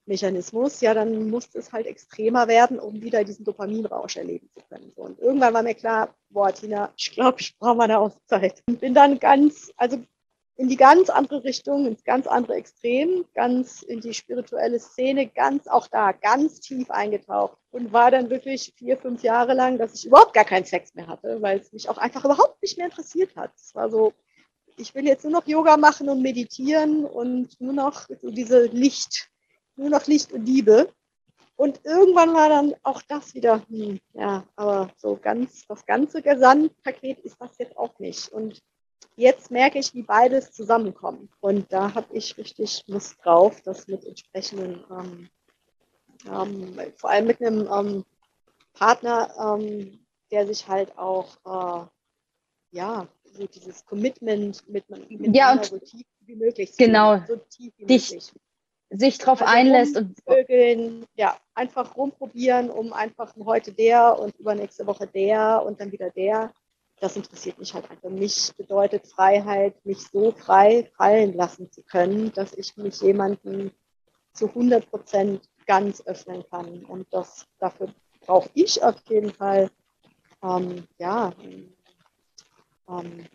ja, 0.06 0.94
dann 0.94 1.30
musste 1.30 1.60
es 1.60 1.72
halt 1.72 1.86
extremer 1.86 2.48
werden, 2.48 2.80
um 2.80 3.02
wieder 3.02 3.24
diesen 3.24 3.46
Dopaminrausch 3.46 4.18
erleben 4.18 4.50
zu 4.52 4.60
können. 4.70 4.92
Und 4.96 5.20
irgendwann 5.20 5.54
war 5.54 5.64
mir 5.64 5.76
klar, 5.76 6.14
boah, 6.30 6.54
Tina, 6.54 6.92
ich 6.98 7.12
glaube, 7.12 7.38
ich 7.40 7.58
brauche 7.58 7.76
mal 7.76 7.86
eine 7.86 8.00
Auszeit. 8.00 8.62
Und 8.68 8.82
bin 8.82 8.94
dann 8.94 9.20
ganz, 9.20 9.72
also 9.78 10.04
in 10.56 10.68
die 10.68 10.76
ganz 10.76 11.10
andere 11.10 11.44
Richtung, 11.44 11.88
ins 11.88 12.04
ganz 12.04 12.28
andere 12.28 12.56
Extrem, 12.56 13.26
ganz 13.34 13.82
in 13.82 14.02
die 14.02 14.14
spirituelle 14.14 14.80
Szene, 14.80 15.28
ganz 15.28 15.68
auch 15.68 15.88
da, 15.88 16.12
ganz 16.12 16.60
tief 16.60 16.92
eingetaucht 16.92 17.58
und 17.72 17.92
war 17.92 18.12
dann 18.12 18.30
wirklich 18.30 18.74
vier, 18.78 18.98
fünf 18.98 19.24
Jahre 19.24 19.54
lang, 19.54 19.78
dass 19.78 19.96
ich 19.96 20.06
überhaupt 20.06 20.34
gar 20.34 20.46
keinen 20.46 20.66
Sex 20.66 20.94
mehr 20.94 21.08
hatte, 21.08 21.42
weil 21.42 21.60
es 21.60 21.74
mich 21.74 21.90
auch 21.90 21.98
einfach 21.98 22.24
überhaupt 22.24 22.62
nicht 22.62 22.78
mehr 22.78 22.88
interessiert 22.88 23.36
hat. 23.36 23.52
Es 23.56 23.74
war 23.74 23.90
so, 23.90 24.14
ich 24.78 24.94
will 24.94 25.06
jetzt 25.06 25.24
nur 25.24 25.34
noch 25.34 25.48
Yoga 25.48 25.78
machen 25.78 26.08
und 26.10 26.22
meditieren 26.22 27.06
und 27.06 27.60
nur 27.60 27.74
noch 27.74 28.08
so 28.22 28.30
diese 28.30 28.66
Licht, 28.68 29.30
nur 29.76 29.90
noch 29.90 30.06
Licht 30.08 30.32
und 30.32 30.46
Liebe. 30.46 30.92
Und 31.56 31.82
irgendwann 31.84 32.34
war 32.34 32.50
dann 32.50 32.74
auch 32.84 33.02
das 33.04 33.34
wieder, 33.36 33.62
hm, 33.70 34.00
ja, 34.14 34.44
aber 34.56 34.92
so 34.98 35.18
ganz, 35.22 35.66
das 35.68 35.86
ganze 35.86 36.22
Gesamtpaket 36.22 37.20
ist 37.20 37.38
das 37.40 37.58
jetzt 37.60 37.78
auch 37.78 37.98
nicht. 38.00 38.30
Und 38.30 38.62
jetzt 39.16 39.52
merke 39.52 39.80
ich, 39.80 39.94
wie 39.94 40.02
beides 40.02 40.52
zusammenkommt. 40.52 41.32
Und 41.42 41.72
da 41.72 41.94
habe 41.94 42.08
ich 42.16 42.38
richtig 42.38 42.84
Lust 42.88 43.18
drauf, 43.24 43.62
das 43.62 43.88
mit 43.88 44.04
entsprechenden, 44.04 44.84
ähm, 44.90 45.30
ähm, 46.26 46.94
vor 46.96 47.12
allem 47.12 47.28
mit 47.28 47.42
einem 47.42 47.68
ähm, 47.72 48.06
Partner, 48.74 49.58
ähm, 49.60 50.00
der 50.32 50.48
sich 50.48 50.68
halt 50.68 50.98
auch, 50.98 51.38
äh, 51.46 51.86
ja, 52.72 53.08
so 53.24 53.46
dieses 53.48 53.86
Commitment 53.86 54.68
mit, 54.68 54.90
mit 54.90 55.36
ja, 55.36 55.64
so 55.64 55.78
tief 55.78 56.06
wie 56.22 56.36
möglich 56.36 56.76
genau, 56.78 57.20
so 57.28 57.36
tief 57.36 57.74
wie 57.78 57.86
dich, 57.86 58.12
möglich. 58.12 58.32
Sich 58.98 59.18
drauf 59.18 59.42
also 59.42 59.54
einlässt 59.54 59.98
und 59.98 60.16
Vögeln, 60.28 61.06
ja, 61.16 61.38
einfach 61.54 61.96
rumprobieren, 61.98 62.70
um 62.70 62.94
einfach 62.94 63.34
heute 63.44 63.72
der 63.72 64.20
und 64.20 64.36
übernächste 64.38 64.86
Woche 64.86 65.08
der 65.08 65.64
und 65.66 65.80
dann 65.80 65.92
wieder 65.92 66.10
der 66.12 66.52
das 67.04 67.18
interessiert 67.18 67.60
mich 67.60 67.74
halt 67.74 67.92
einfach. 67.92 68.10
Mich 68.10 68.54
bedeutet 68.56 69.08
Freiheit, 69.08 69.86
mich 69.86 70.00
so 70.08 70.32
frei 70.32 70.90
fallen 70.96 71.34
lassen 71.34 71.70
zu 71.70 71.84
können, 71.84 72.32
dass 72.32 72.54
ich 72.54 72.78
mich 72.78 73.02
jemandem 73.02 73.72
zu 74.32 74.48
100 74.48 74.90
Prozent 74.90 75.42
ganz 75.66 76.02
öffnen 76.08 76.46
kann. 76.50 76.86
Und 76.86 77.08
das, 77.12 77.46
dafür 77.60 77.94
brauche 78.22 78.50
ich 78.54 78.82
auf 78.82 78.96
jeden 79.10 79.34
Fall, 79.34 79.70
ähm, 80.42 80.88
ja, 80.98 81.34
ähm, 82.88 83.28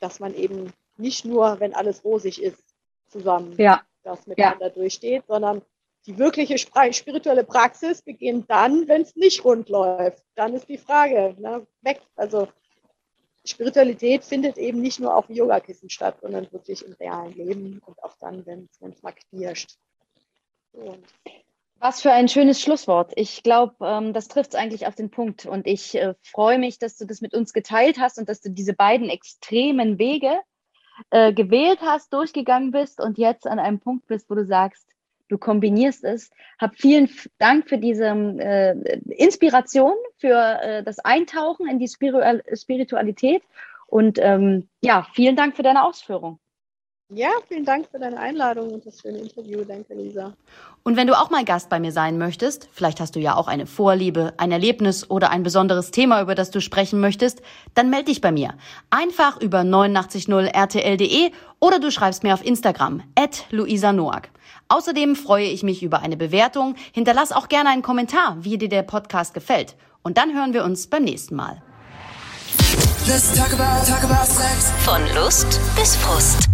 dass 0.00 0.18
man 0.18 0.34
eben 0.34 0.72
nicht 0.96 1.24
nur, 1.24 1.60
wenn 1.60 1.72
alles 1.72 2.04
rosig 2.04 2.42
ist, 2.42 2.64
zusammen 3.06 3.54
ja. 3.58 3.82
Das 4.04 4.26
miteinander 4.26 4.66
ja. 4.66 4.72
durchsteht, 4.72 5.24
sondern 5.26 5.62
die 6.06 6.18
wirkliche 6.18 6.58
spirituelle 6.58 7.44
Praxis 7.44 8.02
beginnt 8.02 8.50
dann, 8.50 8.86
wenn 8.88 9.02
es 9.02 9.16
nicht 9.16 9.44
rund 9.44 9.68
läuft. 9.68 10.22
Dann 10.34 10.54
ist 10.54 10.68
die 10.68 10.78
Frage, 10.78 11.34
ne, 11.38 11.66
weg. 11.80 12.02
Also 12.14 12.48
Spiritualität 13.44 14.24
findet 14.24 14.58
eben 14.58 14.80
nicht 14.80 15.00
nur 15.00 15.16
auf 15.16 15.28
Yogakissen 15.28 15.90
statt, 15.90 16.18
sondern 16.20 16.50
wirklich 16.52 16.84
im 16.84 16.92
realen 16.94 17.32
Leben 17.32 17.82
und 17.84 18.02
auch 18.02 18.14
dann, 18.20 18.44
wenn 18.46 18.68
es 18.80 19.02
mal 19.02 19.12
knirscht. 19.12 19.78
So. 20.72 20.98
Was 21.78 22.00
für 22.00 22.12
ein 22.12 22.28
schönes 22.28 22.60
Schlusswort. 22.60 23.12
Ich 23.16 23.42
glaube, 23.42 23.74
ähm, 23.80 24.12
das 24.12 24.28
trifft 24.28 24.54
es 24.54 24.60
eigentlich 24.60 24.86
auf 24.86 24.94
den 24.94 25.10
Punkt. 25.10 25.44
Und 25.44 25.66
ich 25.66 25.94
äh, 25.94 26.14
freue 26.22 26.58
mich, 26.58 26.78
dass 26.78 26.96
du 26.96 27.04
das 27.04 27.20
mit 27.20 27.34
uns 27.34 27.52
geteilt 27.52 27.98
hast 27.98 28.18
und 28.18 28.28
dass 28.28 28.40
du 28.40 28.50
diese 28.50 28.72
beiden 28.72 29.10
extremen 29.10 29.98
Wege 29.98 30.40
äh, 31.10 31.32
gewählt 31.32 31.80
hast, 31.82 32.12
durchgegangen 32.12 32.70
bist 32.70 33.00
und 33.00 33.18
jetzt 33.18 33.46
an 33.46 33.58
einem 33.58 33.80
Punkt 33.80 34.06
bist, 34.06 34.30
wo 34.30 34.34
du 34.34 34.44
sagst, 34.44 34.88
du 35.28 35.38
kombinierst 35.38 36.04
es. 36.04 36.30
Hab 36.58 36.76
vielen 36.76 37.08
Dank 37.38 37.68
für 37.68 37.78
diese 37.78 38.06
äh, 38.06 38.98
Inspiration, 39.16 39.94
für 40.18 40.60
äh, 40.62 40.82
das 40.82 40.98
Eintauchen 40.98 41.68
in 41.68 41.78
die 41.78 41.88
Spiritualität 41.88 43.42
und 43.86 44.18
ähm, 44.20 44.68
ja, 44.82 45.06
vielen 45.14 45.36
Dank 45.36 45.56
für 45.56 45.62
deine 45.62 45.84
Ausführung. 45.84 46.38
Ja, 47.14 47.30
vielen 47.46 47.64
Dank 47.64 47.86
für 47.90 48.00
deine 48.00 48.18
Einladung 48.18 48.72
und 48.72 48.84
das 48.84 49.00
schöne 49.00 49.18
Interview. 49.18 49.64
Danke, 49.64 49.94
Lisa. 49.94 50.32
Und 50.82 50.96
wenn 50.96 51.06
du 51.06 51.16
auch 51.16 51.30
mal 51.30 51.44
Gast 51.44 51.68
bei 51.68 51.78
mir 51.78 51.92
sein 51.92 52.18
möchtest, 52.18 52.68
vielleicht 52.72 52.98
hast 52.98 53.14
du 53.14 53.20
ja 53.20 53.36
auch 53.36 53.46
eine 53.46 53.66
Vorliebe, 53.66 54.34
ein 54.36 54.50
Erlebnis 54.50 55.08
oder 55.08 55.30
ein 55.30 55.44
besonderes 55.44 55.92
Thema, 55.92 56.20
über 56.20 56.34
das 56.34 56.50
du 56.50 56.60
sprechen 56.60 57.00
möchtest, 57.00 57.40
dann 57.74 57.88
melde 57.88 58.06
dich 58.06 58.20
bei 58.20 58.32
mir. 58.32 58.54
Einfach 58.90 59.40
über 59.40 59.60
890rtl.de 59.60 61.30
oder 61.60 61.78
du 61.78 61.92
schreibst 61.92 62.24
mir 62.24 62.34
auf 62.34 62.44
Instagram, 62.44 63.02
at 63.14 63.46
Luisa 63.50 63.92
Noack. 63.92 64.30
Außerdem 64.68 65.14
freue 65.14 65.46
ich 65.46 65.62
mich 65.62 65.82
über 65.84 66.00
eine 66.00 66.16
Bewertung. 66.16 66.74
Hinterlass 66.92 67.30
auch 67.30 67.48
gerne 67.48 67.70
einen 67.70 67.82
Kommentar, 67.82 68.38
wie 68.40 68.58
dir 68.58 68.68
der 68.68 68.82
Podcast 68.82 69.34
gefällt. 69.34 69.76
Und 70.02 70.18
dann 70.18 70.34
hören 70.34 70.52
wir 70.52 70.64
uns 70.64 70.88
beim 70.88 71.04
nächsten 71.04 71.36
Mal. 71.36 71.62
Talk 73.36 73.52
about, 73.52 73.86
talk 73.86 74.02
about 74.02 74.26
Von 74.84 75.02
Lust 75.14 75.60
bis 75.76 75.94
Frust. 75.96 76.53